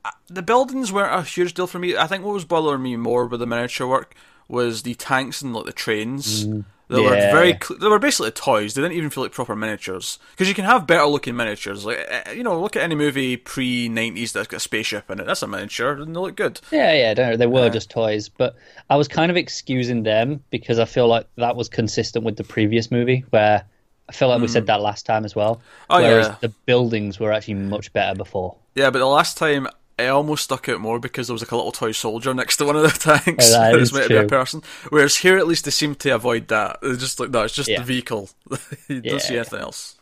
uh, 0.03 0.12
The 0.29 0.41
buildings 0.41 0.91
weren't 0.91 1.13
a 1.13 1.24
huge 1.24 1.53
deal 1.53 1.67
for 1.67 1.79
me. 1.79 1.96
I 1.96 2.08
think 2.08 2.24
what 2.25 2.34
was 2.34 2.46
bothering 2.46 2.81
me 2.84 2.96
more 2.98 3.25
with 3.27 3.39
the 3.39 3.48
miniature 3.48 3.88
work 3.88 4.13
was 4.48 4.84
the 4.84 4.96
tanks 4.96 5.41
and 5.41 5.53
like 5.53 5.65
the 5.65 5.72
trains. 5.74 6.46
They 6.89 7.01
were 7.01 7.10
very. 7.10 7.58
Cl- 7.62 7.79
they 7.79 7.88
were 7.88 8.00
basically 8.00 8.31
toys. 8.31 8.74
They 8.74 8.81
didn't 8.81 8.98
even 8.98 9.12
feel 9.12 9.22
like 9.22 9.31
proper 9.31 9.55
miniatures. 9.55 10.17
Because 10.31 10.48
you 10.48 10.55
can 10.55 10.65
have 10.65 10.88
better 10.88 11.05
looking 11.05 11.36
miniatures. 11.36 11.86
Like 11.86 12.03
eh, 12.08 12.31
you 12.31 12.43
know, 12.43 12.60
look 12.60 12.75
at 12.75 12.81
any 12.81 12.96
movie 12.96 13.38
pre 13.38 13.88
nineties 13.88 14.34
that's 14.34 14.48
got 14.48 14.58
a 14.58 14.60
spaceship 14.60 15.10
in 15.12 15.19
it. 15.19 15.27
That's 15.27 15.43
a 15.43 15.48
miniature, 15.48 15.91
and 15.91 16.15
they 16.15 16.19
look 16.19 16.36
good. 16.36 16.60
Yeah, 16.72 16.91
yeah, 16.93 17.13
don't, 17.13 17.38
they 17.38 17.46
were 17.46 17.69
just 17.69 17.91
toys, 17.91 18.27
but 18.27 18.55
I 18.89 18.96
was 18.96 19.08
kind 19.08 19.29
of 19.29 19.38
excusing 19.38 20.01
them 20.01 20.43
because 20.50 20.79
I 20.79 20.86
feel 20.86 21.08
like 21.08 21.27
that 21.36 21.55
was 21.55 21.69
consistent 21.69 22.25
with 22.25 22.38
the 22.38 22.43
previous 22.43 22.89
movie, 22.89 23.24
where 23.29 23.65
I 24.08 24.12
feel 24.12 24.29
like 24.29 24.41
we 24.41 24.48
said 24.48 24.65
that 24.65 24.81
last 24.81 25.05
time 25.05 25.25
as 25.25 25.36
well. 25.36 25.55
Hmm. 25.55 25.62
Oh, 25.91 26.01
whereas 26.01 26.27
yeah. 26.27 26.36
the 26.41 26.50
buildings 26.50 27.19
were 27.19 27.31
actually 27.31 27.53
much 27.53 27.93
better 27.93 28.17
before. 28.17 28.55
Yeah, 28.74 28.89
but 28.89 28.98
the 28.98 29.05
last 29.05 29.38
time 29.38 29.67
it 30.01 30.08
almost 30.08 30.44
stuck 30.46 30.68
out 30.70 30.79
more 30.82 31.00
because 31.00 31.27
there 31.27 31.34
was 31.34 31.41
like 31.41 31.51
a 31.51 31.56
little 31.56 31.72
toy 31.72 31.91
soldier 31.91 32.34
next 32.34 32.58
to 32.58 32.65
one 32.65 32.75
of 32.75 32.84
the 32.84 32.89
tanks. 33.24 33.51
That 33.51 33.74
it 33.75 33.79
was 33.79 33.91
meant 33.94 34.06
to 34.08 34.10
be 34.10 34.15
a 34.18 34.27
person. 34.27 34.62
Whereas 34.89 35.18
here, 35.18 35.38
at 35.38 35.48
least, 35.48 35.65
they 35.65 35.72
seem 35.72 35.96
to 35.96 36.10
avoid 36.12 36.48
that. 36.50 36.79
It's 36.82 37.00
just 37.00 37.20
like 37.20 37.29
no, 37.29 37.44
it's 37.44 37.53
just 37.56 37.70
Yeah. 37.70 37.79
the 37.79 37.86
vehicle. 37.86 38.29
you 38.88 39.01
Yeah, 39.03 39.12
don't 39.12 39.22
see 39.22 39.36
anything 39.38 39.60
else. 39.60 39.96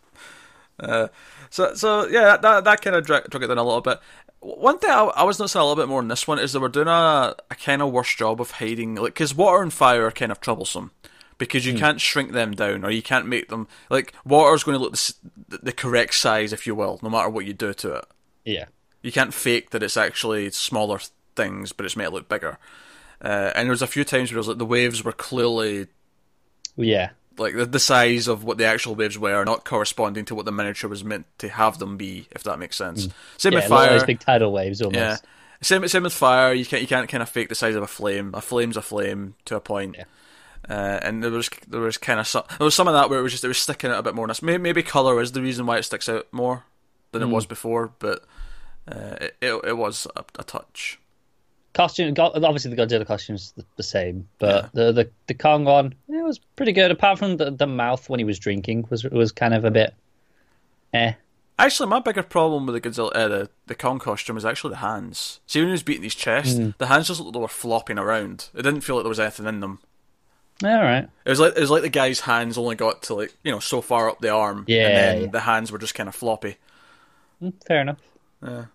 Uh, 0.80 1.08
so, 1.50 1.74
so 1.74 2.08
yeah, 2.08 2.38
that 2.38 2.64
that 2.64 2.82
kind 2.82 2.96
of 2.96 3.06
drug, 3.06 3.30
drug 3.30 3.44
it 3.44 3.48
down 3.48 3.58
a 3.58 3.64
little 3.64 3.82
bit. 3.82 4.00
One 4.40 4.78
thing 4.78 4.92
I, 4.92 5.04
I 5.04 5.24
was 5.24 5.40
noticing 5.40 5.60
a 5.60 5.64
little 5.66 5.82
bit 5.82 5.90
more 5.90 6.00
in 6.02 6.08
this 6.08 6.28
one 6.28 6.38
is 6.40 6.54
they 6.54 6.60
were 6.60 6.70
doing 6.70 6.88
a, 6.88 7.36
a 7.50 7.56
kind 7.56 7.82
of 7.82 7.92
worse 7.92 8.14
job 8.16 8.40
of 8.40 8.52
hiding, 8.52 8.96
like 8.96 9.14
because 9.16 9.34
water 9.34 9.64
and 9.64 9.74
fire 9.74 10.06
are 10.06 10.12
kind 10.12 10.32
of 10.32 10.40
troublesome 10.40 10.92
because 11.40 11.66
you 11.66 11.74
can't 11.78 12.02
shrink 12.02 12.32
them 12.32 12.52
down 12.54 12.84
or 12.84 12.90
you 12.92 13.02
can't 13.02 13.28
make 13.28 13.50
them 13.50 13.68
like 13.90 14.14
water's 14.26 14.64
going 14.64 14.78
to 14.78 14.84
look 14.84 14.94
the, 14.94 15.58
the 15.64 15.72
correct 15.72 16.14
size, 16.16 16.54
if 16.54 16.68
you 16.68 16.76
will, 16.76 17.00
no 17.02 17.10
matter 17.10 17.30
what 17.30 17.46
you 17.46 17.54
do 17.54 17.74
to 17.74 17.94
it. 17.96 18.06
Yeah, 18.46 18.66
You 19.08 19.14
can't 19.14 19.34
fake 19.34 19.70
that 19.70 19.82
it's 19.82 19.96
actually 19.96 20.52
smaller 20.52 21.00
things, 21.38 21.72
but 21.72 21.86
it's 21.86 21.96
made 21.96 22.06
it 22.06 22.12
look 22.12 22.28
bigger. 22.28 22.58
Uh, 23.22 23.52
and 23.56 23.68
there 23.68 23.72
was 23.72 23.82
a 23.82 23.88
few 23.88 24.04
times 24.04 24.30
where 24.30 24.36
it 24.36 24.40
was 24.40 24.48
like 24.50 24.58
the 24.58 24.66
waves 24.66 25.02
were 25.04 25.14
clearly 25.14 25.88
yeah, 26.76 27.12
like 27.38 27.56
the, 27.56 27.66
the 27.66 27.80
size 27.80 28.28
of 28.28 28.44
what 28.44 28.58
the 28.58 28.66
actual 28.66 28.96
waves 28.96 29.18
were, 29.18 29.46
not 29.46 29.64
corresponding 29.64 30.26
to 30.26 30.36
what 30.36 30.46
the 30.46 30.52
miniature 30.52 30.90
was 30.90 31.04
meant 31.04 31.26
to 31.38 31.48
have 31.50 31.80
them 31.80 31.96
be, 31.96 32.28
if 32.32 32.44
that 32.44 32.60
makes 32.60 32.76
sense. 32.76 33.08
Same 33.38 33.54
yeah. 33.54 33.60
with 33.60 33.68
fire. 33.70 33.90
those 33.92 34.04
big 34.04 34.20
tidal 34.20 34.52
waves 34.52 34.82
almost. 34.82 35.00
yeah. 35.00 35.18
Same, 35.62 35.88
same 35.88 36.04
with 36.04 36.14
fire. 36.14 36.54
You 36.54 36.66
can't 36.66 36.82
you 36.82 36.88
can't 36.88 37.10
kind 37.10 37.24
of 37.24 37.30
fake 37.30 37.50
the 37.50 37.56
size 37.56 37.76
of 37.76 37.82
a 37.82 37.88
flame. 37.88 38.32
A 38.36 38.42
flame's 38.42 38.78
a 38.78 38.82
flame 38.82 39.36
to 39.46 39.56
a 39.56 39.60
point. 39.62 39.96
Yeah. 39.98 40.04
Uh, 40.70 41.00
and 41.02 41.24
there 41.24 41.32
was 41.32 41.50
there 41.68 41.80
was 41.80 41.98
kind 41.98 42.20
of 42.20 42.28
some 42.28 42.44
there 42.58 42.66
was 42.66 42.76
some 42.76 42.88
of 42.88 42.94
that 42.94 43.10
where 43.10 43.20
it 43.20 43.24
was 43.24 43.32
just 43.32 43.44
it 43.44 43.48
was 43.48 43.58
sticking 43.58 43.90
out 43.90 44.00
a 44.00 44.04
bit 44.04 44.14
more. 44.14 44.28
Maybe, 44.42 44.58
maybe 44.62 44.84
color 44.84 45.20
is 45.22 45.32
the 45.32 45.42
reason 45.42 45.66
why 45.66 45.78
it 45.78 45.84
sticks 45.84 46.10
out 46.10 46.28
more 46.32 46.66
than 47.12 47.22
Hmm. 47.24 47.30
it 47.30 47.34
was 47.34 47.46
before, 47.48 47.92
but 48.00 48.24
uh, 48.88 49.18
it, 49.22 49.36
it 49.42 49.54
it 49.66 49.78
was 49.78 50.08
a, 50.16 50.24
a 50.40 50.44
touch. 50.44 51.00
Costume, 51.74 52.16
obviously 52.18 52.74
the 52.74 52.82
Godzilla 52.82 53.06
costume's 53.06 53.52
the, 53.52 53.64
the 53.76 53.84
same, 53.84 54.28
but 54.40 54.72
the, 54.74 54.92
the 54.92 55.10
the 55.28 55.34
Kong 55.36 55.64
one 55.66 55.94
it 56.10 56.24
was 56.24 56.40
pretty 56.56 56.72
good. 56.72 56.90
Apart 56.90 57.20
from 57.20 57.38
the, 57.38 57.52
the 57.52 57.68
mouth 57.68 58.10
when 58.10 58.20
he 58.20 58.24
was 58.24 58.40
drinking 58.40 58.88
was 58.90 59.04
was 59.04 59.32
kind 59.32 59.54
of 59.54 59.64
a 59.64 59.70
bit, 59.72 59.94
eh. 60.94 61.14
Actually, 61.60 61.90
my 61.90 62.00
bigger 62.00 62.22
problem 62.24 62.66
with 62.68 62.74
the 62.82 62.90
Godzilla, 62.90 63.12
uh, 63.16 63.28
the 63.28 63.50
the 63.68 63.76
Kong 63.76 64.00
costume 64.00 64.36
was 64.36 64.46
actually 64.46 64.72
the 64.72 64.78
hands. 64.78 65.40
See, 65.46 65.60
when 65.60 65.68
he 65.70 65.72
was 65.74 65.84
beating 65.84 66.04
his 66.04 66.16
chest, 66.16 66.58
Hmm. 66.58 66.70
the 66.80 66.88
hands 66.88 67.08
just 67.08 67.20
looked 67.20 67.28
like 67.30 67.34
they 67.34 67.42
were 67.42 67.48
flopping 67.48 68.00
around. 68.00 68.50
It 68.56 68.64
didn't 68.64 68.82
feel 68.82 68.96
like 68.96 69.04
there 69.04 69.10
was 69.10 69.20
anything 69.20 69.46
in 69.48 69.60
them. 69.60 69.80
All 70.64 70.70
right, 70.82 71.08
It 71.26 71.30
was 71.30 71.40
like 71.40 71.54
it 71.56 71.60
was 71.62 71.70
like 71.70 71.84
the 71.84 71.90
guy's 71.90 72.22
hands 72.22 72.58
only 72.58 72.76
got 72.76 73.04
to 73.04 73.14
like 73.14 73.36
you 73.44 73.52
know 73.52 73.60
so 73.60 73.82
far 73.82 74.10
up 74.10 74.20
the 74.22 74.30
arm, 74.30 74.66
Yeah, 74.68 74.88
and 74.88 74.96
then 74.98 75.22
yeah. 75.22 75.28
the 75.32 75.42
hands 75.42 75.72
were 75.72 75.78
just 75.78 75.94
kind 75.94 76.10
of 76.10 76.16
floppy. 76.16 76.58
Mm, 77.44 77.54
fair 77.68 77.82
enough. 77.82 77.98
I 78.42 78.66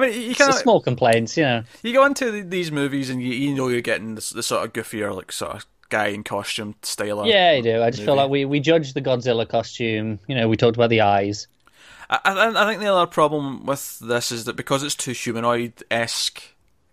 mean, 0.00 0.12
you 0.20 0.30
It's 0.30 0.38
kind 0.38 0.50
of 0.50 0.56
small 0.56 0.80
complaints, 0.80 1.36
you 1.36 1.44
know. 1.44 1.62
you 1.82 1.92
go 1.92 2.04
into 2.04 2.42
these 2.42 2.70
movies 2.70 3.08
and 3.10 3.22
you, 3.22 3.32
you 3.32 3.54
know 3.54 3.68
you're 3.68 3.80
getting 3.80 4.14
this, 4.14 4.30
the 4.30 4.42
sort 4.42 4.64
of 4.66 4.72
goofier 4.72 5.14
like 5.14 5.32
sort 5.32 5.52
of 5.54 5.66
guy 5.88 6.08
in 6.08 6.22
costume 6.24 6.74
style. 6.82 7.20
of- 7.20 7.26
Yeah, 7.26 7.52
you 7.52 7.62
do. 7.62 7.82
I 7.82 7.90
just 7.90 8.02
feel 8.02 8.16
like 8.16 8.30
we, 8.30 8.44
we 8.44 8.60
judged 8.60 8.94
the 8.94 9.02
Godzilla 9.02 9.48
costume. 9.48 10.18
You 10.26 10.34
know, 10.34 10.48
we 10.48 10.56
talked 10.56 10.76
about 10.76 10.90
the 10.90 11.02
eyes. 11.02 11.46
I, 12.10 12.18
I, 12.24 12.62
I 12.64 12.66
think 12.68 12.80
the 12.80 12.92
other 12.92 13.06
problem 13.06 13.64
with 13.64 13.98
this 14.00 14.30
is 14.32 14.44
that 14.44 14.56
because 14.56 14.82
it's 14.82 14.94
too 14.94 15.12
humanoid 15.12 15.72
esque 15.90 16.42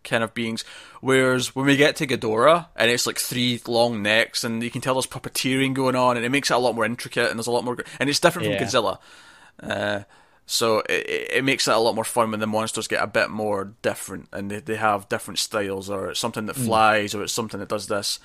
kind 0.05 0.23
of 0.23 0.33
beings, 0.33 0.63
whereas 1.01 1.53
when 1.53 1.65
we 1.65 1.75
get 1.75 1.97
to 1.97 2.07
Ghidorah 2.07 2.67
and 2.77 2.89
it's 2.89 3.05
like 3.05 3.19
three 3.19 3.59
long 3.67 4.01
necks 4.01 4.45
and 4.45 4.63
you 4.63 4.71
can 4.71 4.79
tell 4.79 4.93
there's 4.93 5.05
puppeteering 5.05 5.73
going 5.73 5.95
on 5.95 6.15
and 6.15 6.25
it 6.25 6.29
makes 6.29 6.49
it 6.49 6.53
a 6.53 6.57
lot 6.57 6.73
more 6.75 6.85
intricate 6.85 7.29
and 7.29 7.37
there's 7.37 7.47
a 7.47 7.51
lot 7.51 7.65
more 7.65 7.77
and 7.99 8.09
it's 8.09 8.21
different 8.21 8.47
Yeah. 8.47 8.57
from 8.59 8.67
Godzilla. 8.67 8.97
Uh, 9.61 10.03
so 10.51 10.79
it, 10.89 11.05
it 11.31 11.43
makes 11.43 11.67
it 11.67 11.75
a 11.75 11.77
lot 11.77 11.93
more 11.93 12.03
fun 12.03 12.31
when 12.31 12.39
the 12.39 12.47
monsters 12.47 12.87
get 12.87 13.03
a 13.03 13.07
bit 13.07 13.29
more 13.29 13.73
different 13.83 14.27
and 14.33 14.49
they, 14.49 14.59
they 14.59 14.77
have 14.77 15.07
different 15.07 15.37
styles 15.37 15.91
or 15.91 16.09
it's 16.09 16.19
something 16.19 16.47
that 16.47 16.55
flies 16.55 17.13
or 17.13 17.21
it's 17.21 17.33
something 17.33 17.59
that 17.59 17.69
does 17.69 17.85
this. 17.87 18.19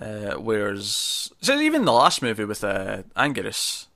Uh, 0.00 0.32
whereas 0.34 1.30
so 1.40 1.58
even 1.60 1.84
the 1.84 1.92
last 1.92 2.22
movie 2.22 2.44
with 2.44 2.64
uh, 2.64 3.02
Anguirus, 3.16 3.86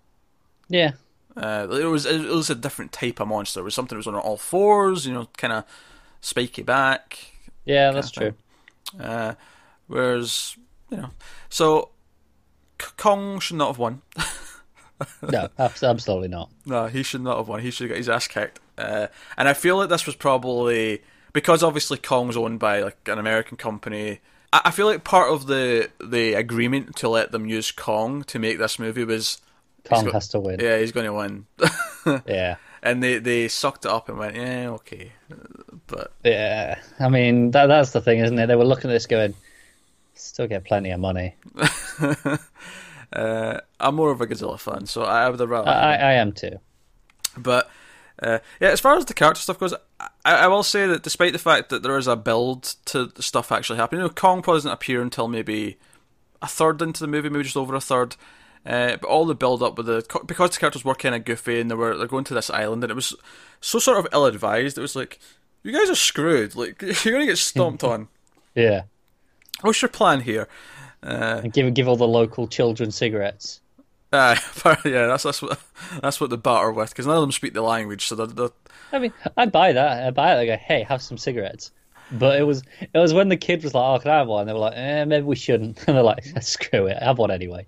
Yeah. 0.69 0.93
uh, 1.37 1.67
it 1.71 1.85
was 1.87 2.07
it 2.07 2.21
was 2.29 2.49
a 2.49 2.55
different 2.55 2.93
type 2.93 3.19
of 3.21 3.27
monster. 3.29 3.59
It 3.61 3.65
was 3.65 3.75
something 3.75 3.97
that 3.97 4.07
was 4.07 4.07
on 4.07 4.15
all 4.15 4.37
fours, 4.37 5.05
you 5.07 5.13
know, 5.13 5.29
kind 5.37 5.53
of 5.53 5.65
spiky 6.21 6.63
back. 6.63 7.19
Yeah, 7.65 7.91
that's 7.91 8.11
true. 8.13 8.35
Uh, 9.01 9.35
whereas 9.89 10.57
you 10.91 10.97
know, 10.99 11.11
so 11.49 11.89
K- 12.79 12.91
Kong 12.97 13.41
should 13.41 13.57
not 13.57 13.69
have 13.69 13.79
won. 13.79 14.03
No, 15.23 15.49
abs- 15.59 15.83
absolutely 15.83 16.29
not. 16.29 16.51
no, 16.67 16.87
he 16.87 17.03
should 17.03 17.21
not 17.23 17.37
have 17.39 17.49
won. 17.49 17.61
He 17.61 17.71
should 17.71 17.85
have 17.85 17.91
got 17.91 17.99
his 17.99 18.09
ass 18.09 18.29
kicked. 18.29 18.61
Uh, 18.79 19.09
and 19.37 19.49
I 19.49 19.53
feel 19.55 19.77
like 19.77 19.89
this 19.89 20.07
was 20.07 20.15
probably 20.17 21.03
because 21.33 21.63
obviously 21.63 21.99
Kong's 21.99 22.37
owned 22.37 22.59
by 22.61 22.81
like 22.83 22.97
an 23.09 23.19
American 23.19 23.57
company. 23.57 24.21
I, 24.53 24.63
I 24.67 24.71
feel 24.71 24.87
like 24.87 25.05
part 25.05 25.31
of 25.33 25.47
the 25.47 25.91
the 26.01 26.35
agreement 26.35 26.97
to 26.97 27.09
let 27.09 27.33
them 27.33 27.47
use 27.47 27.71
Kong 27.73 28.23
to 28.25 28.39
make 28.39 28.59
this 28.59 28.79
movie 28.79 29.05
was 29.05 29.41
Kong 29.85 30.05
got- 30.05 30.15
has 30.15 30.29
to 30.29 30.41
win. 30.41 30.61
yeah 30.61 30.79
he's 30.79 30.93
going 30.93 31.07
to 31.07 31.13
win. 31.13 31.47
Yeah. 32.27 32.57
and 32.83 33.03
they 33.03 33.19
they 33.19 33.49
sucked 33.49 33.85
it 33.87 33.91
up 33.91 34.09
and 34.09 34.19
went 34.19 34.37
yeah 34.37 34.69
okay, 34.71 35.13
but 35.87 36.13
Yeah. 36.23 36.79
I 37.01 37.09
mean, 37.09 37.51
that 37.53 37.67
that's 37.67 37.91
the 37.93 38.01
thing, 38.01 38.21
isn't 38.21 38.39
it? 38.39 38.47
They 38.47 38.57
were 38.57 38.65
looking 38.65 38.91
at 38.91 38.95
this 38.95 39.07
going, 39.07 39.35
still 40.15 40.47
get 40.47 40.65
plenty 40.65 40.91
of 40.91 41.01
money. 41.01 41.35
Uh, 43.15 43.61
I'm 43.79 43.95
more 43.95 44.11
of 44.11 44.21
a 44.21 44.27
Godzilla 44.27 44.59
fan, 44.59 44.87
so 44.87 45.03
I 45.03 45.29
would 45.29 45.39
have 45.39 45.49
rather. 45.49 45.71
I, 45.71 45.95
I 45.95 46.13
am 46.15 46.33
too. 46.33 46.59
But 47.37 47.71
uh, 48.23 48.39
yeah, 48.61 48.71
as 48.71 48.81
far 48.81 48.97
as 48.97 49.05
the 49.05 49.15
character 49.15 49.41
stuff 49.41 49.59
goes, 49.59 49.75
I, 50.01 50.09
I 50.25 50.47
will 50.49 50.63
say 50.63 50.87
that 50.87 51.03
despite 51.03 51.33
the 51.33 51.39
fact 51.39 51.69
that 51.71 51.83
there 51.83 51.97
is 51.97 52.07
a 52.07 52.17
build 52.17 52.75
to 52.87 53.07
the 53.07 53.23
stuff 53.23 53.53
actually 53.53 53.79
happening, 53.79 54.01
you 54.03 54.09
know, 54.09 54.13
Kong 54.15 54.43
probably 54.43 54.59
doesn't 54.59 54.71
appear 54.73 55.01
until 55.03 55.29
maybe 55.29 55.79
a 56.43 56.47
third 56.47 56.83
into 56.83 57.01
the 57.01 57.07
movie, 57.07 57.29
maybe 57.29 57.45
just 57.45 57.57
over 57.57 57.75
a 57.75 57.81
third. 57.81 58.17
Uh, 58.67 58.97
but 58.97 59.05
all 59.09 59.27
the 59.27 59.35
build 59.35 59.63
up 59.63 59.77
with 59.77 59.87
the 59.87 60.05
because 60.27 60.51
the 60.51 60.59
characters 60.59 60.85
were 60.85 60.95
kind 60.95 61.15
of 61.15 61.25
goofy 61.27 61.61
and 61.61 61.71
they 61.71 61.75
were 61.75 61.99
they're 61.99 62.07
going 62.07 62.25
to 62.25 62.33
this 62.33 62.49
island 62.49 62.83
and 62.83 62.91
it 62.91 62.95
was 62.95 63.15
so 63.61 63.79
sort 63.79 63.99
of 63.99 64.07
ill 64.13 64.25
advised. 64.25 64.79
It 64.79 64.81
was 64.81 64.97
like 64.97 65.19
you 65.63 65.71
guys 65.71 65.91
are 65.91 65.95
screwed. 65.95 66.57
Like 66.57 66.81
you're 67.05 67.13
gonna 67.15 67.27
get 67.27 67.39
stomped 67.39 67.85
on. 67.85 68.09
Yeah. 68.55 68.85
What's 69.61 69.83
your 69.83 69.91
plan 69.91 70.21
here? 70.21 70.49
Uh, 71.05 71.41
And 71.45 71.53
give 71.53 71.73
give 71.75 71.87
all 71.89 71.97
the 71.97 72.09
local 72.09 72.49
children 72.49 72.91
cigarettes. 72.91 73.61
Aye, 74.15 74.39
yeah, 74.85 75.07
that's 75.09 75.25
that's 75.25 75.43
what 75.43 75.59
that's 76.01 76.21
what 76.21 76.31
they 76.31 76.37
batter 76.37 76.71
with 76.73 76.91
because 76.91 77.07
none 77.07 77.17
of 77.17 77.23
them 77.23 77.33
speak 77.33 77.53
the 77.53 77.63
language, 77.63 78.07
so 78.07 78.15
they're, 78.15 78.27
they're, 78.29 78.49
I 78.93 78.99
mean, 79.01 79.13
I 79.37 79.47
buy 79.47 79.73
that. 79.73 80.07
I 80.07 80.11
buy 80.13 80.35
it. 80.35 80.41
I 80.41 80.47
go, 80.47 80.57
hey, 80.57 80.85
have 80.85 81.03
some 81.03 81.19
cigarettes. 81.19 81.73
But 82.13 82.39
it 82.39 82.45
was 82.45 82.63
it 82.81 82.99
was 82.99 83.13
when 83.13 83.29
the 83.29 83.37
kid 83.37 83.65
was 83.65 83.75
like, 83.75 83.83
oh, 83.83 84.01
can 84.01 84.11
I 84.13 84.19
have 84.19 84.29
one? 84.29 84.47
They 84.47 84.53
were 84.53 84.61
like, 84.61 84.75
eh, 84.77 85.05
maybe 85.05 85.27
we 85.27 85.37
shouldn't. 85.37 85.79
And 85.89 85.97
they're 85.97 86.05
like, 86.05 86.25
screw 86.43 86.87
it, 86.87 87.03
have 87.03 87.19
one 87.19 87.31
anyway. 87.33 87.67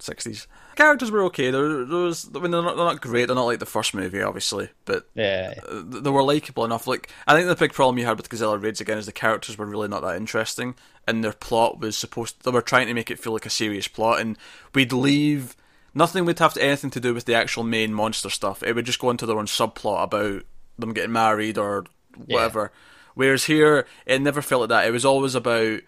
sixties. 0.00 0.46
Characters 0.76 1.10
were 1.10 1.24
okay. 1.24 1.50
There, 1.50 1.84
there 1.84 1.98
was, 1.98 2.28
I 2.34 2.38
mean, 2.38 2.50
they're 2.50 2.62
not, 2.62 2.76
they're 2.76 2.84
not 2.84 3.00
great. 3.00 3.26
They're 3.26 3.36
not 3.36 3.44
like 3.44 3.58
the 3.58 3.66
first 3.66 3.94
movie, 3.94 4.22
obviously, 4.22 4.70
but 4.84 5.06
Yeah. 5.14 5.54
they 5.70 6.10
were 6.10 6.22
likable 6.22 6.64
enough. 6.64 6.86
Like, 6.86 7.10
I 7.26 7.34
think 7.34 7.46
the 7.48 7.56
big 7.56 7.72
problem 7.72 7.98
you 7.98 8.06
had 8.06 8.16
with 8.16 8.28
Godzilla 8.28 8.60
Raids 8.62 8.80
again 8.80 8.98
is 8.98 9.06
the 9.06 9.12
characters 9.12 9.58
were 9.58 9.66
really 9.66 9.88
not 9.88 10.02
that 10.02 10.16
interesting, 10.16 10.74
and 11.06 11.22
their 11.22 11.32
plot 11.32 11.78
was 11.80 11.96
supposed. 11.96 12.42
They 12.44 12.50
were 12.50 12.62
trying 12.62 12.86
to 12.86 12.94
make 12.94 13.10
it 13.10 13.18
feel 13.18 13.32
like 13.32 13.46
a 13.46 13.50
serious 13.50 13.88
plot, 13.88 14.20
and 14.20 14.38
we'd 14.74 14.92
leave. 14.92 15.56
Nothing 15.94 16.24
would 16.24 16.38
have 16.38 16.54
to, 16.54 16.62
anything 16.64 16.90
to 16.90 17.00
do 17.00 17.12
with 17.12 17.26
the 17.26 17.34
actual 17.34 17.64
main 17.64 17.92
monster 17.92 18.30
stuff. 18.30 18.62
It 18.62 18.74
would 18.74 18.86
just 18.86 18.98
go 18.98 19.10
into 19.10 19.26
their 19.26 19.38
own 19.38 19.44
subplot 19.46 20.04
about 20.04 20.42
them 20.78 20.94
getting 20.94 21.12
married 21.12 21.58
or 21.58 21.84
whatever. 22.16 22.72
Whereas 23.14 23.44
here, 23.44 23.86
it 24.06 24.22
never 24.22 24.40
felt 24.40 24.60
like 24.62 24.68
that. 24.70 24.86
It 24.86 24.92
was 24.92 25.04
always 25.04 25.34
about 25.34 25.80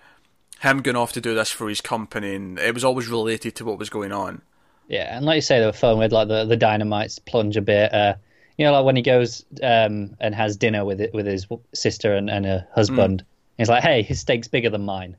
him 0.60 0.82
going 0.82 0.96
off 0.96 1.12
to 1.12 1.22
do 1.22 1.34
this 1.34 1.50
for 1.50 1.70
his 1.70 1.80
company, 1.80 2.34
and 2.34 2.58
it 2.58 2.74
was 2.74 2.84
always 2.84 3.08
related 3.08 3.56
to 3.56 3.64
what 3.64 3.78
was 3.78 3.88
going 3.88 4.12
on. 4.12 4.42
Yeah, 4.88 5.16
and 5.16 5.24
like 5.24 5.36
you 5.36 5.40
say, 5.40 5.60
they 5.60 5.66
were 5.66 5.72
fun 5.72 5.98
with 5.98 6.12
like 6.12 6.28
the 6.28 6.44
the 6.44 6.56
dynamites 6.56 7.18
plunge 7.18 7.56
a 7.56 7.62
bit. 7.62 7.92
Uh, 7.92 8.14
you 8.58 8.64
know, 8.64 8.72
like 8.72 8.84
when 8.84 8.96
he 8.96 9.02
goes 9.02 9.44
um, 9.62 10.16
and 10.20 10.34
has 10.34 10.56
dinner 10.56 10.84
with 10.84 11.00
it 11.00 11.12
with 11.14 11.26
his 11.26 11.46
sister 11.74 12.14
and, 12.14 12.28
and 12.30 12.44
her 12.46 12.66
husband. 12.74 13.24
He's 13.58 13.68
like, 13.68 13.82
"Hey, 13.82 14.02
his 14.02 14.20
steak's 14.20 14.48
bigger 14.48 14.70
than 14.70 14.84
mine." 14.84 15.16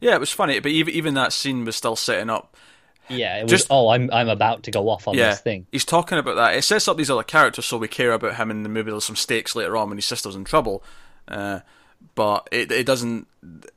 Yeah, 0.00 0.14
it 0.14 0.20
was 0.20 0.30
funny, 0.32 0.58
but 0.60 0.72
even 0.72 0.94
even 0.94 1.14
that 1.14 1.32
scene 1.32 1.64
was 1.64 1.76
still 1.76 1.96
setting 1.96 2.30
up. 2.30 2.56
Yeah, 3.08 3.38
it 3.38 3.42
was. 3.42 3.50
Just- 3.50 3.66
oh, 3.70 3.88
I'm 3.88 4.08
I'm 4.12 4.28
about 4.28 4.62
to 4.64 4.70
go 4.70 4.88
off 4.88 5.06
on 5.08 5.14
Yeah, 5.16 5.30
this 5.30 5.40
thing. 5.40 5.66
he's 5.72 5.84
talking 5.84 6.18
about 6.18 6.36
that. 6.36 6.54
It 6.56 6.62
sets 6.62 6.88
up 6.88 6.96
these 6.96 7.10
other 7.10 7.22
characters, 7.24 7.66
so 7.66 7.76
we 7.76 7.88
care 7.88 8.12
about 8.12 8.36
him, 8.36 8.50
in 8.50 8.62
the 8.62 8.68
movie. 8.68 8.90
there's 8.90 9.04
some 9.04 9.16
stakes 9.16 9.54
later 9.54 9.76
on 9.76 9.88
when 9.90 9.98
his 9.98 10.06
sister's 10.06 10.34
in 10.36 10.44
trouble. 10.44 10.82
Uh, 11.28 11.60
but 12.14 12.48
it 12.52 12.70
it 12.70 12.86
doesn't. 12.86 13.26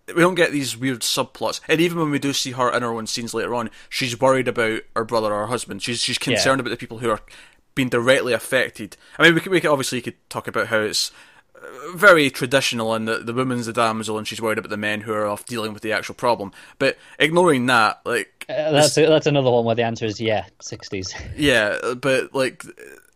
We 0.07 0.21
don't 0.21 0.35
get 0.35 0.51
these 0.51 0.77
weird 0.77 0.99
subplots, 1.01 1.59
and 1.67 1.81
even 1.81 1.99
when 1.99 2.11
we 2.11 2.19
do 2.19 2.33
see 2.33 2.51
her 2.51 2.71
in 2.71 2.83
her 2.83 2.93
own 2.93 3.07
scenes 3.07 3.33
later 3.33 3.55
on, 3.55 3.69
she's 3.89 4.19
worried 4.19 4.47
about 4.47 4.81
her 4.95 5.03
brother 5.03 5.33
or 5.33 5.41
her 5.41 5.47
husband. 5.47 5.81
She's 5.81 5.99
she's 6.01 6.17
concerned 6.17 6.59
about 6.59 6.69
the 6.69 6.77
people 6.77 6.99
who 6.99 7.09
are 7.09 7.21
being 7.73 7.89
directly 7.89 8.33
affected. 8.33 8.97
I 9.19 9.23
mean, 9.23 9.35
we 9.35 9.41
could, 9.41 9.51
we 9.51 9.61
could 9.61 9.71
obviously 9.71 9.97
you 9.97 10.03
could 10.03 10.29
talk 10.29 10.47
about 10.47 10.67
how 10.67 10.79
it's 10.79 11.11
uh, 11.55 11.95
very 11.95 12.29
traditional 12.29 12.93
and 12.93 13.07
the, 13.07 13.17
the 13.17 13.33
woman's 13.33 13.65
the 13.65 13.73
damsel 13.73 14.17
and 14.17 14.25
she's 14.25 14.41
worried 14.41 14.57
about 14.57 14.69
the 14.69 14.77
men 14.77 15.01
who 15.01 15.11
are 15.11 15.27
off 15.27 15.45
dealing 15.45 15.73
with 15.73 15.83
the 15.83 15.91
actual 15.91 16.15
problem. 16.15 16.53
But 16.79 16.97
ignoring 17.19 17.65
that, 17.65 17.99
like 18.05 18.45
Uh, 18.47 18.71
that's 18.71 18.97
a, 18.97 19.07
that's 19.07 19.27
another 19.27 19.51
one 19.51 19.65
where 19.65 19.75
the 19.75 19.83
answer 19.83 20.05
is 20.05 20.21
yeah, 20.21 20.45
sixties. 20.61 21.13
yeah, 21.35 21.95
but 21.99 22.33
like 22.33 22.63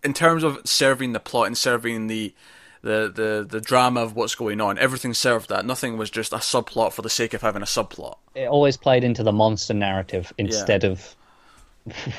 in 0.03 0.13
terms 0.13 0.43
of 0.43 0.59
serving 0.65 1.13
the 1.13 1.19
plot 1.19 1.47
and 1.47 1.57
serving 1.57 2.07
the 2.07 2.33
the, 2.81 3.11
the, 3.13 3.45
the 3.49 3.61
drama 3.61 4.01
of 4.01 4.15
what's 4.15 4.35
going 4.35 4.61
on, 4.61 4.77
everything 4.77 5.13
served 5.13 5.49
that. 5.49 5.65
Nothing 5.65 5.97
was 5.97 6.09
just 6.09 6.31
a 6.33 6.37
subplot 6.37 6.93
for 6.93 7.01
the 7.01 7.09
sake 7.09 7.33
of 7.33 7.41
having 7.41 7.61
a 7.61 7.65
subplot. 7.65 8.17
It 8.35 8.47
always 8.47 8.77
played 8.77 9.03
into 9.03 9.23
the 9.23 9.33
monster 9.33 9.73
narrative 9.73 10.31
instead 10.37 10.83
of 10.83 11.15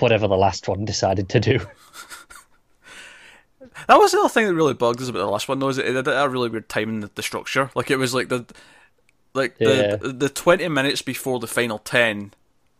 whatever 0.01 0.27
the 0.29 0.37
last 0.37 0.69
one 0.69 0.85
decided 0.85 1.29
to 1.31 1.41
do. 1.41 1.61
That 3.89 3.97
was 3.99 4.13
the 4.13 4.19
other 4.21 4.29
thing 4.29 4.47
that 4.47 4.55
really 4.55 4.75
bugged 4.75 5.01
us 5.01 5.09
about 5.09 5.19
the 5.21 5.27
last 5.31 5.49
one, 5.49 5.59
though, 5.59 5.69
is 5.69 5.79
it 5.79 5.95
had 5.95 6.09
a 6.09 6.29
really 6.29 6.49
weird 6.49 6.69
time 6.69 6.89
in 6.89 7.01
the, 7.01 7.11
the 7.15 7.23
structure. 7.23 7.71
Like 7.75 7.91
it 7.91 7.97
was 7.97 8.15
like 8.15 8.29
the 8.29 8.47
like 9.35 9.57
Yeah. 9.59 9.97
the 9.97 10.13
the 10.13 10.29
twenty 10.29 10.69
minutes 10.69 11.03
before 11.03 11.39
the 11.41 11.47
final 11.47 11.79
ten 11.79 12.33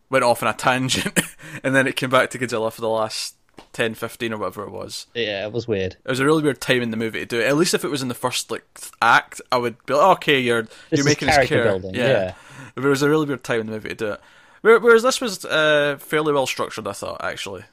went 0.09 0.23
off 0.23 0.41
on 0.43 0.49
a 0.49 0.53
tangent, 0.53 1.19
and 1.63 1.75
then 1.75 1.87
it 1.87 1.95
came 1.95 2.09
back 2.09 2.29
to 2.31 2.39
Godzilla 2.39 2.71
for 2.71 2.81
the 2.81 2.89
last 2.89 3.35
10, 3.73 3.93
15 3.95 4.33
or 4.33 4.37
whatever 4.37 4.63
it 4.63 4.71
was. 4.71 5.07
Yeah, 5.13 5.45
it 5.45 5.51
was 5.53 5.67
weird. 5.67 5.93
It 6.03 6.09
was 6.09 6.19
a 6.19 6.25
really 6.25 6.43
weird 6.43 6.61
time 6.61 6.81
in 6.81 6.91
the 6.91 6.97
movie 6.97 7.19
to 7.19 7.25
do 7.25 7.39
it. 7.39 7.47
At 7.47 7.57
least 7.57 7.73
if 7.73 7.83
it 7.83 7.89
was 7.91 8.01
in 8.01 8.07
the 8.07 8.13
first 8.13 8.51
like 8.51 8.65
th- 8.73 8.91
act, 9.01 9.41
I 9.51 9.57
would 9.57 9.83
be 9.85 9.93
like, 9.93 10.17
okay, 10.17 10.39
you're 10.39 10.63
This 10.89 10.97
you're 10.99 11.05
making 11.05 11.27
character 11.29 11.55
care. 11.55 11.63
building, 11.65 11.95
yeah. 11.95 12.33
But 12.75 12.85
it 12.85 12.89
was 12.89 13.01
a 13.01 13.09
really 13.09 13.25
weird 13.25 13.43
time 13.43 13.61
in 13.61 13.65
the 13.67 13.73
movie 13.73 13.89
to 13.89 13.95
do 13.95 14.11
it. 14.13 14.21
Whereas 14.61 15.03
this 15.03 15.19
was 15.19 15.43
uh, 15.45 15.97
fairly 15.99 16.33
well 16.33 16.45
structured, 16.47 16.87
I 16.87 16.91
thought 16.93 17.23
actually. 17.23 17.63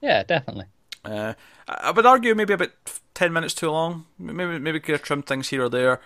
Yeah, 0.00 0.22
definitely. 0.22 0.64
Uh, 1.04 1.34
I 1.68 1.90
would 1.90 2.06
argue 2.06 2.34
maybe 2.34 2.54
about 2.54 2.70
ten 3.14 3.32
minutes 3.32 3.54
too 3.54 3.70
long. 3.70 4.06
Maybe 4.18 4.58
maybe 4.58 4.80
could 4.80 4.92
have 4.92 5.02
trimmed 5.02 5.26
things 5.26 5.48
here 5.48 5.64
or 5.64 5.68
there. 5.68 6.00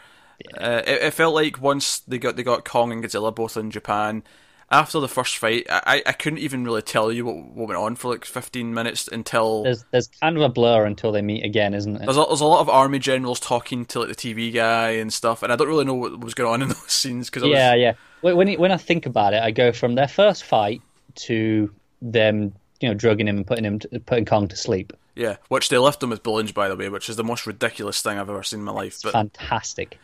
Uh, 0.61 0.83
it, 0.87 1.03
it 1.03 1.15
felt 1.15 1.35
like 1.35 1.61
once 1.61 2.01
they 2.01 2.19
got 2.19 2.37
they 2.37 2.43
got 2.43 2.65
Kong 2.65 2.91
and 2.93 3.03
Godzilla 3.05 3.35
both 3.35 3.57
in 3.57 3.71
Japan. 3.71 4.23
After 4.75 4.99
the 4.99 5.09
first 5.09 5.39
fight, 5.39 5.67
I, 5.71 6.03
I 6.05 6.13
couldn't 6.13 6.41
even 6.41 6.65
really 6.65 6.83
tell 6.83 7.13
you 7.13 7.25
what, 7.25 7.37
what 7.37 7.69
went 7.69 7.81
on 7.81 7.95
for 7.95 8.11
like 8.11 8.25
fifteen 8.25 8.75
minutes 8.75 9.09
until 9.09 9.63
There's 9.63 9.85
there's 9.93 10.09
kind 10.09 10.37
of 10.37 10.43
a 10.43 10.49
blur 10.49 10.85
until 10.85 11.13
they 11.13 11.23
meet 11.23 11.45
again, 11.45 11.75
isn't 11.75 11.95
it? 11.95 12.05
there's 12.05 12.17
a, 12.17 12.25
there's 12.27 12.41
a 12.41 12.47
lot 12.47 12.61
of 12.61 12.69
army 12.69 12.99
generals 12.99 13.39
talking 13.39 13.85
to 13.87 14.01
like 14.01 14.09
the 14.09 14.15
TV 14.17 14.53
guy 14.53 14.91
and 14.91 15.13
stuff, 15.13 15.45
and 15.45 15.53
I 15.53 15.57
don't 15.57 15.69
really 15.69 15.85
know 15.85 15.95
what 15.95 16.19
was 16.19 16.35
going 16.35 16.53
on 16.53 16.63
in 16.63 16.69
those 16.75 16.91
scenes 16.91 17.31
because 17.31 17.49
Yeah, 17.49 17.75
yeah. 17.75 17.95
When 18.23 18.37
when, 18.59 18.73
I 18.73 18.77
think 18.77 19.07
about 19.07 19.33
it, 19.33 19.43
I 19.43 19.53
go 19.53 19.71
from 19.71 19.95
their 19.95 20.09
first 20.09 20.43
fight 20.43 20.83
to 21.17 21.73
them, 22.03 22.53
you 22.81 22.89
know, 22.89 22.95
drugging 22.95 23.29
him 23.29 23.37
and 23.37 23.47
putting 23.47 23.65
him, 23.65 23.79
to, 23.79 24.01
putting 24.01 24.25
Kong 24.25 24.49
to 24.49 24.57
sleep. 24.57 24.93
yeah, 25.15 25.37
which 25.49 25.69
they 25.69 25.79
left 25.79 26.03
him 26.03 26.11
with 26.11 26.25
balloons 26.25 26.51
by 26.51 26.69
the 26.69 26.75
way, 26.75 26.89
which 26.89 27.09
is 27.09 27.15
the 27.15 27.23
most 27.23 27.47
ridiculous 27.47 28.03
thing 28.03 28.19
I've 28.19 28.29
ever 28.29 28.43
seen 28.43 28.59
in 28.59 28.65
my 28.65 28.73
life. 28.73 28.99
But 29.05 29.13
Fantastic. 29.13 29.99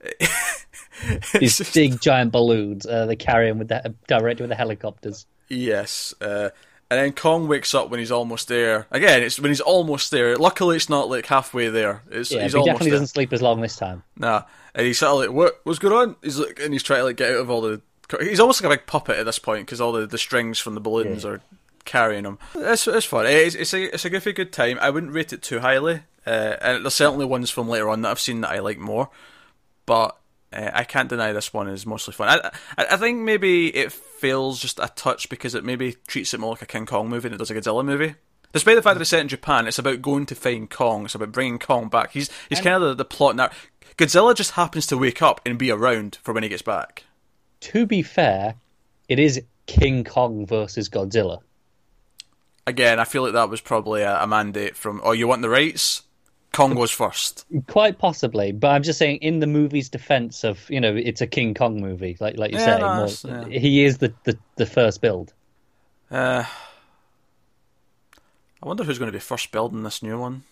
These 1.38 1.58
just- 1.58 1.74
big 1.74 2.00
giant 2.00 2.32
balloons. 2.32 2.86
Uh, 2.86 3.06
they 3.06 3.16
carry 3.16 3.48
him 3.48 3.58
with 3.58 3.68
the, 3.68 3.94
directly 4.06 4.42
with 4.44 4.50
the 4.50 4.56
helicopters. 4.56 5.26
Yes, 5.48 6.14
uh, 6.20 6.50
and 6.90 7.00
then 7.00 7.12
Kong 7.12 7.48
wakes 7.48 7.74
up 7.74 7.90
when 7.90 7.98
he's 8.00 8.10
almost 8.12 8.48
there. 8.48 8.86
Again, 8.90 9.22
it's 9.22 9.40
when 9.40 9.50
he's 9.50 9.60
almost 9.60 10.10
there. 10.10 10.36
Luckily, 10.36 10.76
it's 10.76 10.88
not 10.88 11.08
like 11.08 11.26
halfway 11.26 11.68
there. 11.68 12.02
It's 12.10 12.30
Yeah, 12.30 12.42
he's 12.42 12.52
he 12.52 12.58
definitely 12.60 12.90
there. 12.90 12.94
doesn't 13.00 13.06
sleep 13.08 13.32
as 13.32 13.42
long 13.42 13.60
this 13.60 13.76
time. 13.76 14.02
Nah, 14.16 14.42
and 14.74 14.86
he's 14.86 14.98
sort 14.98 15.12
of 15.12 15.18
like, 15.30 15.36
"What? 15.36 15.60
What's 15.64 15.78
going 15.78 15.94
on?" 16.10 16.16
He's 16.22 16.38
like, 16.38 16.60
and 16.60 16.72
he's 16.72 16.82
trying 16.82 17.00
to 17.00 17.04
like 17.04 17.16
get 17.16 17.30
out 17.32 17.38
of 17.40 17.50
all 17.50 17.60
the. 17.62 17.80
He's 18.20 18.40
almost 18.40 18.62
like 18.62 18.72
a 18.72 18.76
big 18.76 18.86
puppet 18.86 19.18
at 19.18 19.24
this 19.26 19.38
point 19.38 19.66
because 19.66 19.80
all 19.80 19.92
the, 19.92 20.04
the 20.06 20.18
strings 20.18 20.58
from 20.58 20.74
the 20.74 20.80
balloons 20.80 21.22
Yeah. 21.24 21.30
are 21.30 21.40
carrying 21.84 22.24
him. 22.24 22.38
It's 22.56 22.86
it's 22.88 23.06
fun. 23.06 23.26
It's 23.26 23.54
it's 23.54 23.72
a 23.74 23.94
it's 23.94 24.04
a 24.04 24.10
goofy 24.10 24.32
good 24.32 24.52
time. 24.52 24.78
I 24.80 24.90
wouldn't 24.90 25.12
rate 25.12 25.32
it 25.32 25.42
too 25.42 25.60
highly, 25.60 26.02
uh, 26.26 26.56
and 26.60 26.84
there's 26.84 26.94
certainly 26.94 27.24
ones 27.26 27.50
from 27.50 27.68
later 27.68 27.88
on 27.88 28.02
that 28.02 28.10
I've 28.10 28.20
seen 28.20 28.40
that 28.42 28.50
I 28.50 28.58
like 28.60 28.78
more, 28.78 29.10
but. 29.86 30.16
Uh, 30.52 30.68
I 30.74 30.82
can't 30.82 31.08
deny 31.08 31.32
this 31.32 31.54
one 31.54 31.68
is 31.68 31.86
mostly 31.86 32.12
fun. 32.12 32.28
I, 32.28 32.50
I 32.76 32.86
I 32.94 32.96
think 32.96 33.20
maybe 33.20 33.68
it 33.68 33.92
fails 33.92 34.58
just 34.58 34.80
a 34.80 34.90
touch 34.96 35.28
because 35.28 35.54
it 35.54 35.64
maybe 35.64 35.94
treats 36.08 36.34
it 36.34 36.40
more 36.40 36.50
like 36.50 36.62
a 36.62 36.66
King 36.66 36.86
Kong 36.86 37.08
movie 37.08 37.28
than 37.28 37.34
it 37.34 37.38
does 37.38 37.52
a 37.52 37.54
Godzilla 37.54 37.84
movie. 37.84 38.16
Despite 38.52 38.74
the 38.74 38.82
fact 38.82 38.96
that 38.96 39.00
it's 39.00 39.10
set 39.10 39.20
in 39.20 39.28
Japan, 39.28 39.68
it's 39.68 39.78
about 39.78 40.02
going 40.02 40.26
to 40.26 40.34
find 40.34 40.68
Kong. 40.68 41.04
It's 41.04 41.14
about 41.14 41.30
bringing 41.30 41.60
Kong 41.60 41.88
back. 41.88 42.10
He's 42.10 42.30
he's 42.48 42.60
kind 42.60 42.74
of 42.74 42.82
the, 42.82 42.94
the 42.94 43.04
plot 43.04 43.36
now. 43.36 43.50
Godzilla 43.96 44.34
just 44.34 44.52
happens 44.52 44.88
to 44.88 44.98
wake 44.98 45.22
up 45.22 45.40
and 45.46 45.56
be 45.56 45.70
around 45.70 46.18
for 46.22 46.34
when 46.34 46.42
he 46.42 46.48
gets 46.48 46.62
back. 46.62 47.04
To 47.60 47.86
be 47.86 48.02
fair, 48.02 48.56
it 49.08 49.20
is 49.20 49.40
King 49.66 50.02
Kong 50.02 50.46
versus 50.46 50.88
Godzilla. 50.88 51.42
Again, 52.66 52.98
I 52.98 53.04
feel 53.04 53.22
like 53.22 53.34
that 53.34 53.50
was 53.50 53.60
probably 53.60 54.02
a, 54.02 54.20
a 54.20 54.26
mandate 54.26 54.74
from. 54.76 55.00
Oh, 55.04 55.12
you 55.12 55.28
want 55.28 55.42
the 55.42 55.48
rights? 55.48 56.02
Kong 56.52 56.74
goes 56.74 56.90
first. 56.90 57.46
Quite 57.68 57.98
possibly, 57.98 58.50
but 58.52 58.68
I'm 58.68 58.82
just 58.82 58.98
saying, 58.98 59.18
in 59.18 59.38
the 59.40 59.46
movie's 59.46 59.88
defense 59.88 60.42
of 60.44 60.68
you 60.68 60.80
know, 60.80 60.94
it's 60.96 61.20
a 61.20 61.26
King 61.26 61.54
Kong 61.54 61.80
movie, 61.80 62.16
like 62.20 62.36
like 62.38 62.50
you 62.52 62.58
Yeah, 62.58 63.06
say, 63.06 63.28
more- 63.28 63.48
yeah. 63.48 63.58
he 63.58 63.84
is 63.84 63.98
the, 63.98 64.12
the 64.24 64.36
the 64.56 64.66
first 64.66 65.00
build. 65.00 65.32
Uh, 66.10 66.44
I 68.62 68.66
wonder 68.66 68.84
who's 68.84 68.98
going 68.98 69.08
to 69.08 69.12
be 69.16 69.20
first 69.20 69.52
building 69.52 69.84
this 69.84 70.02
new 70.02 70.18
one. 70.18 70.42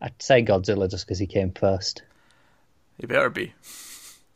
I'd 0.00 0.20
say 0.22 0.44
Godzilla 0.44 0.88
just 0.90 1.06
because 1.06 1.18
he 1.18 1.26
came 1.26 1.50
first. 1.52 2.02
He 2.98 3.06
better 3.06 3.30
be. 3.30 3.54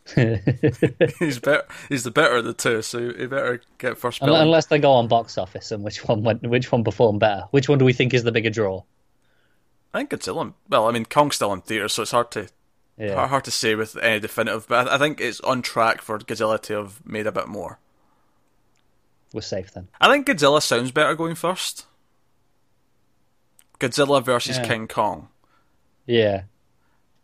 he's 0.16 1.38
better. 1.38 1.64
He's 1.88 2.02
the 2.02 2.10
better 2.10 2.36
of 2.36 2.44
the 2.44 2.54
two, 2.54 2.82
so 2.82 3.12
he 3.12 3.26
better 3.26 3.60
get 3.78 3.96
first 3.98 4.20
Un- 4.22 4.30
Unless 4.30 4.66
they 4.66 4.78
go 4.80 4.92
on 4.92 5.06
box 5.06 5.38
office 5.38 5.70
and 5.70 5.84
which 5.84 6.04
one 6.08 6.22
went, 6.24 6.42
which 6.42 6.72
one 6.72 6.82
performed 6.82 7.20
better? 7.20 7.44
Which 7.52 7.68
one 7.68 7.78
do 7.78 7.84
we 7.84 7.92
think 7.92 8.12
is 8.14 8.24
the 8.24 8.32
bigger 8.32 8.50
draw? 8.50 8.82
I 9.94 9.98
think 9.98 10.10
Godzilla. 10.10 10.54
Well, 10.68 10.88
I 10.88 10.92
mean, 10.92 11.04
Kong's 11.04 11.36
still 11.36 11.52
in 11.52 11.60
theaters, 11.60 11.92
so 11.92 12.02
it's 12.02 12.10
hard 12.12 12.30
to 12.32 12.48
Yeah. 12.98 13.26
hard, 13.26 13.44
to 13.44 13.50
say 13.50 13.74
with 13.74 13.96
any 13.98 14.20
definitive. 14.20 14.66
But 14.68 14.88
I, 14.88 14.94
I 14.94 14.98
think 14.98 15.20
it's 15.20 15.40
on 15.40 15.62
track 15.62 16.00
for 16.02 16.18
Godzilla 16.18 16.60
to 16.62 16.74
have 16.74 17.04
made 17.06 17.26
a 17.26 17.32
bit 17.32 17.48
more. 17.48 17.78
We're 19.32 19.40
safe 19.42 19.72
then. 19.72 19.88
I 20.00 20.10
think 20.10 20.26
Godzilla 20.26 20.62
sounds 20.62 20.90
better 20.92 21.14
going 21.14 21.34
first. 21.34 21.86
Godzilla 23.80 24.22
versus 24.24 24.58
Yeah. 24.58 24.66
King 24.66 24.88
Kong. 24.88 25.28
Yeah. 26.06 26.42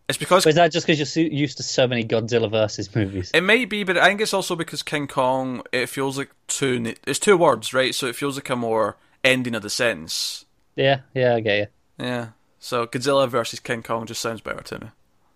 It's 0.09 0.19
because 0.19 0.45
But 0.45 0.51
is 0.51 0.57
that 0.57 0.73
just 0.73 0.87
because 0.87 1.17
you're 1.17 1.27
used 1.27 1.59
to 1.59 1.63
so 1.63 1.87
many 1.87 2.03
Godzilla 2.05 2.51
versus 2.51 2.95
movies? 2.95 3.31
it 3.35 3.43
may 3.43 3.67
be, 3.67 3.85
but 3.85 3.99
I 3.99 4.07
think 4.07 4.23
it's 4.23 4.33
also 4.33 4.57
because 4.57 4.83
King 4.83 5.07
Kong. 5.07 5.63
It 5.71 5.89
feels 5.89 6.17
like 6.17 6.31
two. 6.47 6.95
It's 7.07 7.19
two 7.19 7.37
words, 7.37 7.75
right? 7.75 7.95
So 7.95 8.07
it 8.07 8.17
feels 8.17 8.37
like 8.37 8.49
a 8.49 8.57
more 8.57 8.97
ending 9.23 9.55
of 9.55 9.61
the 9.63 9.69
sentence. 9.71 10.47
Yeah, 10.77 11.01
yeah, 11.15 11.35
I 11.35 11.41
get 11.41 11.59
you. 11.59 11.67
Yeah. 12.07 12.29
So 12.59 12.87
Godzilla 12.87 13.29
versus 13.29 13.61
King 13.61 13.83
Kong 13.83 14.07
just 14.07 14.21
sounds 14.21 14.41
better 14.41 14.63
to 14.63 14.81
me. 14.81 14.87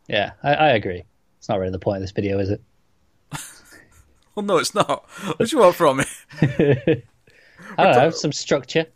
Yeah, 0.09 0.33
I, 0.43 0.55
I 0.55 0.69
agree. 0.71 1.05
It's 1.39 1.49
not 1.49 1.59
really 1.59 1.73
the 1.73 1.79
point 1.79 1.97
of 1.99 2.03
this 2.03 2.11
video, 2.13 2.39
is 2.39 2.51
it? 2.51 2.61
Well, 4.35 4.47
no, 4.47 4.57
it's 4.57 4.75
not. 4.75 5.05
What 5.37 5.41
do 5.41 5.45
you 5.57 5.59
want 5.63 5.77
from 5.77 5.99
me? 5.99 6.05
I 6.41 7.85
don't 7.85 7.97
know, 7.97 8.11
some 8.11 8.33
structure. 8.33 8.87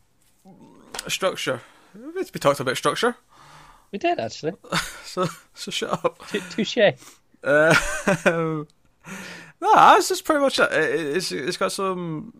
Structure. 1.08 1.60
We 2.14 2.24
talked 2.24 2.58
about 2.60 2.76
structure, 2.78 3.16
We 3.92 3.98
did 3.98 4.18
actually. 4.18 4.54
so 5.04 5.26
so 5.52 5.70
shut 5.70 5.92
up. 6.04 6.26
Touche. 6.50 6.78
Uh, 7.44 7.74
no, 8.24 9.74
that's 9.74 10.08
just 10.08 10.24
pretty 10.24 10.40
much 10.40 10.58
it. 10.58 10.72
It- 10.72 11.16
It's 11.16 11.32
it's 11.32 11.56
got 11.58 11.72
some. 11.72 12.32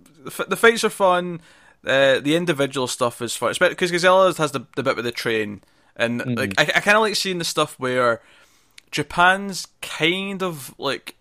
The 0.49 0.57
fights 0.57 0.83
are 0.85 0.89
fun. 0.91 1.43
Uh, 1.87 2.21
the 2.21 2.35
individual 2.35 2.87
stuff 2.87 3.21
is 3.21 3.37
fun, 3.37 3.55
because 3.61 3.93
Godzilla 3.93 4.35
has 4.39 4.53
the 4.53 4.67
the 4.75 4.83
bit 4.83 4.97
with 4.97 5.05
the 5.05 5.13
train, 5.13 5.63
and 5.97 6.37
like 6.37 6.55
I, 6.59 6.63
I 6.63 6.81
kind 6.81 6.97
of 6.97 7.03
like 7.03 7.17
seeing 7.17 7.39
the 7.39 7.45
stuff 7.45 7.75
where 7.79 8.21
Japan's 8.91 9.67
kind 9.83 10.43
of 10.43 10.75
like 10.79 11.17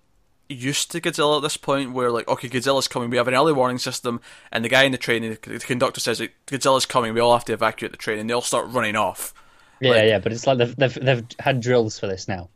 used 0.48 0.92
to 0.92 1.02
Godzilla 1.02 1.38
at 1.38 1.42
this 1.44 1.58
point, 1.58 1.94
where 1.94 2.12
like 2.12 2.28
okay, 2.28 2.48
Godzilla's 2.50 2.88
coming, 2.88 3.10
we 3.10 3.18
have 3.18 3.28
an 3.28 3.34
early 3.34 3.54
warning 3.54 3.78
system, 3.80 4.22
and 4.52 4.64
the 4.64 4.70
guy 4.70 4.84
in 4.84 4.92
the 4.92 4.98
train, 4.98 5.24
the 5.24 5.60
conductor 5.60 6.00
says 6.00 6.20
like, 6.20 6.34
Godzilla's 6.48 6.86
coming, 6.86 7.14
we 7.14 7.20
all 7.20 7.34
have 7.34 7.46
to 7.46 7.54
evacuate 7.54 7.92
the 7.92 7.98
train, 7.98 8.20
and 8.20 8.30
they 8.30 8.34
all 8.34 8.42
start 8.42 8.68
running 8.70 8.96
off. 8.96 9.34
Yeah, 9.82 9.92
Like- 9.92 10.04
yeah, 10.06 10.20
but 10.20 10.32
it's 10.32 10.48
like 10.48 10.58
they've, 10.58 10.76
they've 10.76 10.94
they've 10.94 11.26
had 11.40 11.62
drills 11.62 12.00
for 12.00 12.08
this 12.08 12.28
now. 12.28 12.50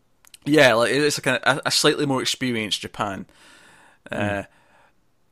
Yeah, 0.45 0.73
like 0.75 0.91
it's 0.91 1.17
of 1.17 1.25
a, 1.27 1.61
a 1.65 1.71
slightly 1.71 2.05
more 2.05 2.21
experienced 2.21 2.81
Japan. 2.81 3.25
Uh, 4.11 4.43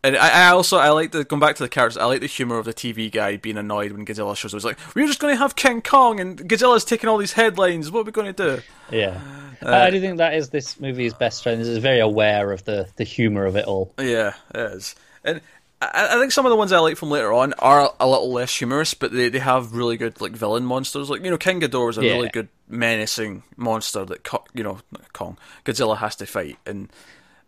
and 0.08 0.18
I, 0.18 0.46
I 0.46 0.48
also 0.50 0.78
I 0.78 0.90
like 0.90 1.12
the 1.12 1.24
going 1.24 1.40
back 1.40 1.56
to 1.58 1.64
the 1.64 1.70
characters. 1.70 1.98
I 1.98 2.06
like 2.06 2.22
the 2.22 2.28
humor 2.28 2.58
of 2.58 2.66
the 2.66 2.74
TV 2.74 3.12
guy 3.12 3.38
being 3.38 3.58
annoyed 3.58 3.92
when 3.92 4.06
Godzilla 4.06 4.36
shows 4.36 4.54
up. 4.54 4.58
It's 4.58 4.66
like 4.66 4.78
we're 4.96 5.08
just 5.08 5.20
going 5.20 5.34
to 5.34 5.38
have 5.40 5.56
King 5.56 5.82
Kong 5.82 6.20
and 6.20 6.38
Godzilla's 6.38 6.86
taking 6.86 7.10
all 7.10 7.18
these 7.18 7.34
headlines. 7.34 7.92
What 7.92 8.02
are 8.02 8.04
we 8.04 8.12
going 8.12 8.34
to 8.34 8.56
do? 8.58 8.62
Yeah, 8.92 9.20
Uh, 9.62 9.70
I 9.72 9.90
do 9.90 10.00
think 10.00 10.18
that 10.18 10.34
is 10.34 10.50
this 10.50 10.80
movie's 10.80 11.14
best 11.14 11.40
strength. 11.40 11.62
Is 11.62 11.68
it's 11.70 11.80
very 11.84 12.00
aware 12.00 12.52
of 12.52 12.64
the 12.66 12.88
the 12.96 13.04
humor 13.04 13.46
of 13.46 13.56
it 13.56 13.66
all. 13.66 13.94
Yeah, 14.00 14.34
it 14.54 14.74
is. 14.74 14.96
And 15.24 15.42
I, 15.82 16.16
I 16.16 16.20
think 16.20 16.32
some 16.32 16.46
of 16.46 16.50
the 16.50 16.56
ones 16.56 16.72
I 16.72 16.80
like 16.80 16.98
from 16.98 17.12
later 17.12 17.32
on 17.34 17.54
are 17.60 17.94
a 18.00 18.08
little 18.08 18.32
less 18.32 18.56
humorous, 18.56 18.94
but 18.94 19.12
they, 19.12 19.30
they 19.30 19.40
have 19.40 19.74
really 19.74 19.98
good 19.98 20.20
like 20.22 20.32
villain 20.32 20.64
monsters. 20.66 21.10
Like 21.10 21.24
you 21.24 21.30
know, 21.30 21.38
King 21.38 21.60
Ghidorah 21.62 21.90
is 21.92 21.98
a 21.98 22.06
Yeah. 22.06 22.14
really 22.14 22.30
good 22.30 22.48
menacing 22.70 23.44
monster 23.56 24.06
that 24.06 24.28
you 24.54 24.64
know 24.64 24.80
Kong 25.14 25.38
Godzilla 25.66 25.98
has 25.98 26.16
to 26.18 26.26
fight 26.26 26.58
and 26.66 26.90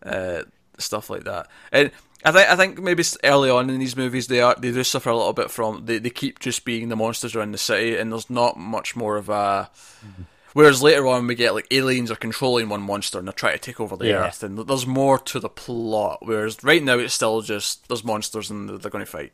uh, 0.06 0.44
stuff 0.78 1.10
like 1.10 1.24
that. 1.24 1.48
And 1.72 1.92
I 2.24 2.32
think 2.32 2.50
I 2.50 2.56
think 2.58 2.82
maybe 2.82 3.04
early 3.24 3.50
on 3.50 3.70
in 3.70 3.80
these 3.80 3.96
movies 3.96 4.28
they 4.28 4.42
are 4.42 4.56
they 4.58 4.72
do 4.72 4.84
suffer 4.84 5.10
a 5.10 5.16
little 5.18 5.34
bit 5.34 5.50
from 5.52 5.86
they 5.86 6.00
they 6.00 6.10
keep 6.10 6.40
just 6.40 6.66
being 6.66 6.90
the 6.90 6.96
monsters 6.96 7.36
around 7.36 7.54
the 7.54 7.58
city, 7.58 7.96
and 7.98 8.12
there's 8.12 8.30
not 8.30 8.58
much 8.58 8.96
more 8.96 9.16
of 9.18 9.30
a. 9.30 9.70
Mm-hmm. 10.06 10.24
Whereas 10.54 10.82
later 10.82 11.06
on 11.08 11.28
we 11.28 11.36
get 11.36 11.54
like 11.54 11.68
aliens 11.72 12.10
are 12.12 12.16
controlling 12.16 12.70
one 12.70 12.82
monster 12.82 13.20
and 13.20 13.28
they're 13.28 13.34
trying 13.34 13.54
to 13.54 13.60
take 13.60 13.80
over 13.80 13.96
the 13.96 14.08
Yeah. 14.08 14.26
earth, 14.28 14.44
and 14.44 14.58
there's 14.58 14.88
more 14.88 15.18
to 15.20 15.40
the 15.40 15.48
plot. 15.48 16.20
Whereas 16.22 16.62
right 16.64 16.84
now 16.84 16.98
it's 16.98 17.14
still 17.14 17.42
just 17.42 17.88
there's 17.88 18.04
monsters 18.04 18.50
and 18.50 18.68
they're 18.68 18.92
going 18.92 19.06
to 19.06 19.10
fight. 19.12 19.32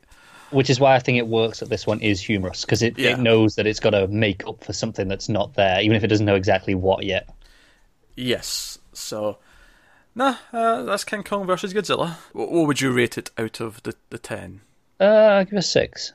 Which 0.50 0.70
is 0.70 0.78
why 0.78 0.94
I 0.94 1.00
think 1.00 1.18
it 1.18 1.26
works 1.26 1.58
that 1.60 1.70
this 1.70 1.86
one 1.88 2.00
is 2.00 2.20
humorous 2.20 2.64
because 2.64 2.82
it, 2.82 2.96
Yeah. 2.98 3.12
it 3.12 3.18
knows 3.18 3.56
that 3.56 3.66
it's 3.66 3.80
got 3.80 3.90
to 3.90 4.06
make 4.08 4.46
up 4.46 4.62
for 4.62 4.72
something 4.72 5.08
that's 5.08 5.28
not 5.28 5.54
there, 5.54 5.80
even 5.80 5.96
if 5.96 6.04
it 6.04 6.08
doesn't 6.08 6.26
know 6.26 6.36
exactly 6.36 6.74
what 6.76 7.04
yet. 7.04 7.28
Yes, 8.14 8.78
so 8.92 9.38
nah, 10.16 10.36
uh, 10.52 10.82
that's 10.82 11.04
King 11.04 11.22
Kong 11.22 11.46
versus 11.46 11.72
Godzilla. 11.72 12.16
What, 12.32 12.50
what 12.50 12.66
would 12.66 12.80
you 12.80 12.90
rate 12.92 13.16
it 13.16 13.30
out 13.38 13.60
of 13.60 13.80
the 13.84 13.94
the 14.10 14.18
ten? 14.18 14.62
Uh, 14.98 15.04
I'll 15.04 15.44
give 15.44 15.54
it 15.54 15.58
a 15.58 15.62
six. 15.62 16.12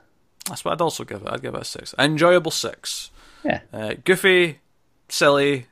That's 0.49 0.65
what 0.65 0.73
I'd 0.73 0.81
also 0.81 1.03
give 1.05 1.21
it. 1.21 1.29
I'd 1.29 1.41
give 1.41 1.55
it 1.55 1.61
a 1.61 1.65
six. 1.65 1.95
Enjoyable 1.97 2.51
six. 2.51 3.11
Yeah. 3.45 3.61
Uh, 3.71 3.93
goofy, 4.03 4.59
silly, 5.07 5.67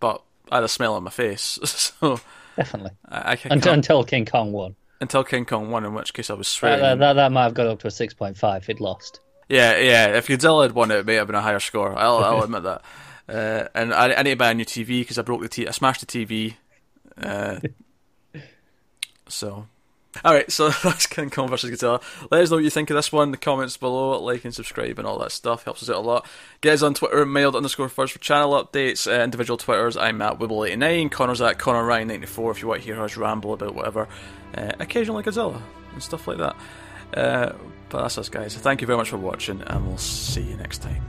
but 0.00 0.22
I 0.50 0.56
had 0.56 0.64
a 0.64 0.68
smell 0.68 0.94
on 0.94 1.04
my 1.04 1.10
face, 1.10 1.58
so 1.64 2.18
Definitely. 2.56 2.92
I, 3.08 3.32
I 3.32 3.36
can't, 3.36 3.52
Until, 3.52 3.72
until 3.74 4.04
King 4.04 4.26
Kong 4.26 4.52
won. 4.52 4.76
until 5.00 5.24
King 5.24 5.44
Kong 5.44 5.70
won, 5.70 5.84
in 5.84 5.92
which 5.94 6.14
case 6.14 6.30
I 6.30 6.34
was 6.34 6.46
That, 6.46 6.52
swearing. 6.52 6.80
that, 6.82 6.98
that, 6.98 7.12
that 7.14 7.32
might 7.32 7.44
have 7.44 7.54
got 7.54 7.66
up 7.66 7.80
to 7.80 7.88
a 7.88 7.90
6.5 7.90 8.56
if 8.58 8.68
it 8.70 8.80
lost. 8.80 9.20
Yeah, 9.48 9.76
yeah. 9.78 10.06
If 10.16 10.28
Godzilla 10.28 10.62
had 10.62 10.72
won 10.72 10.90
it, 10.90 10.98
it 10.98 11.06
may 11.06 11.14
have 11.16 11.26
been 11.26 11.36
a 11.36 11.40
higher 11.42 11.58
score. 11.60 11.98
I'll, 11.98 12.18
I'll 12.18 12.42
admit 12.44 12.62
that. 12.62 12.82
Uh, 13.28 13.68
and 13.74 13.92
I, 13.92 14.12
I 14.14 14.22
need 14.22 14.30
to 14.30 14.36
buy 14.36 14.50
a 14.50 14.54
new 14.54 14.64
TV 14.64 15.00
because 15.00 15.18
I 15.18 15.22
broke 15.22 15.40
the 15.42 15.48
t- 15.48 15.66
I 15.66 15.70
smashed 15.72 16.00
the 16.00 16.06
TV. 16.06 16.54
Uh, 17.16 17.60
so, 19.28 19.66
all 20.24 20.34
right. 20.34 20.50
So 20.50 20.68
that's 20.84 21.06
King 21.06 21.30
Kong 21.30 21.48
versus 21.48 21.70
Godzilla. 21.70 22.02
Let 22.30 22.42
us 22.42 22.50
know 22.50 22.56
what 22.56 22.64
you 22.64 22.70
think 22.70 22.90
of 22.90 22.96
this 22.96 23.12
one. 23.12 23.28
in 23.28 23.30
The 23.32 23.36
comments 23.36 23.76
below, 23.76 24.20
like 24.20 24.44
and 24.44 24.54
subscribe, 24.54 24.98
and 24.98 25.06
all 25.06 25.18
that 25.18 25.32
stuff 25.32 25.64
helps 25.64 25.82
us 25.82 25.90
out 25.90 25.96
a 25.96 26.00
lot. 26.00 26.26
Get 26.60 26.74
us 26.74 26.82
on 26.82 26.94
Twitter, 26.94 27.24
mailed 27.24 27.56
underscore 27.56 27.88
first 27.88 28.12
for 28.12 28.18
channel 28.18 28.52
updates. 28.52 29.10
Uh, 29.10 29.22
individual 29.22 29.56
Twitters. 29.56 29.96
I'm 29.96 30.20
at 30.22 30.38
Wibble89. 30.38 31.10
Connor's 31.10 31.40
at 31.40 31.58
Connor 31.58 31.82
Ryan94. 31.82 32.50
If 32.50 32.62
you 32.62 32.68
want 32.68 32.80
to 32.80 32.86
hear 32.86 33.02
us 33.02 33.16
ramble 33.16 33.52
about 33.52 33.74
whatever, 33.74 34.08
uh, 34.56 34.72
occasionally 34.78 35.22
Godzilla 35.22 35.60
and 35.92 36.02
stuff 36.02 36.28
like 36.28 36.38
that. 36.38 36.56
Uh, 37.16 37.52
but 37.88 38.02
that's 38.02 38.18
us, 38.18 38.28
guys. 38.28 38.56
Thank 38.56 38.80
you 38.80 38.86
very 38.86 38.96
much 38.96 39.10
for 39.10 39.18
watching, 39.18 39.62
and 39.62 39.86
we'll 39.86 39.98
see 39.98 40.42
you 40.42 40.56
next 40.56 40.78
time. 40.78 41.02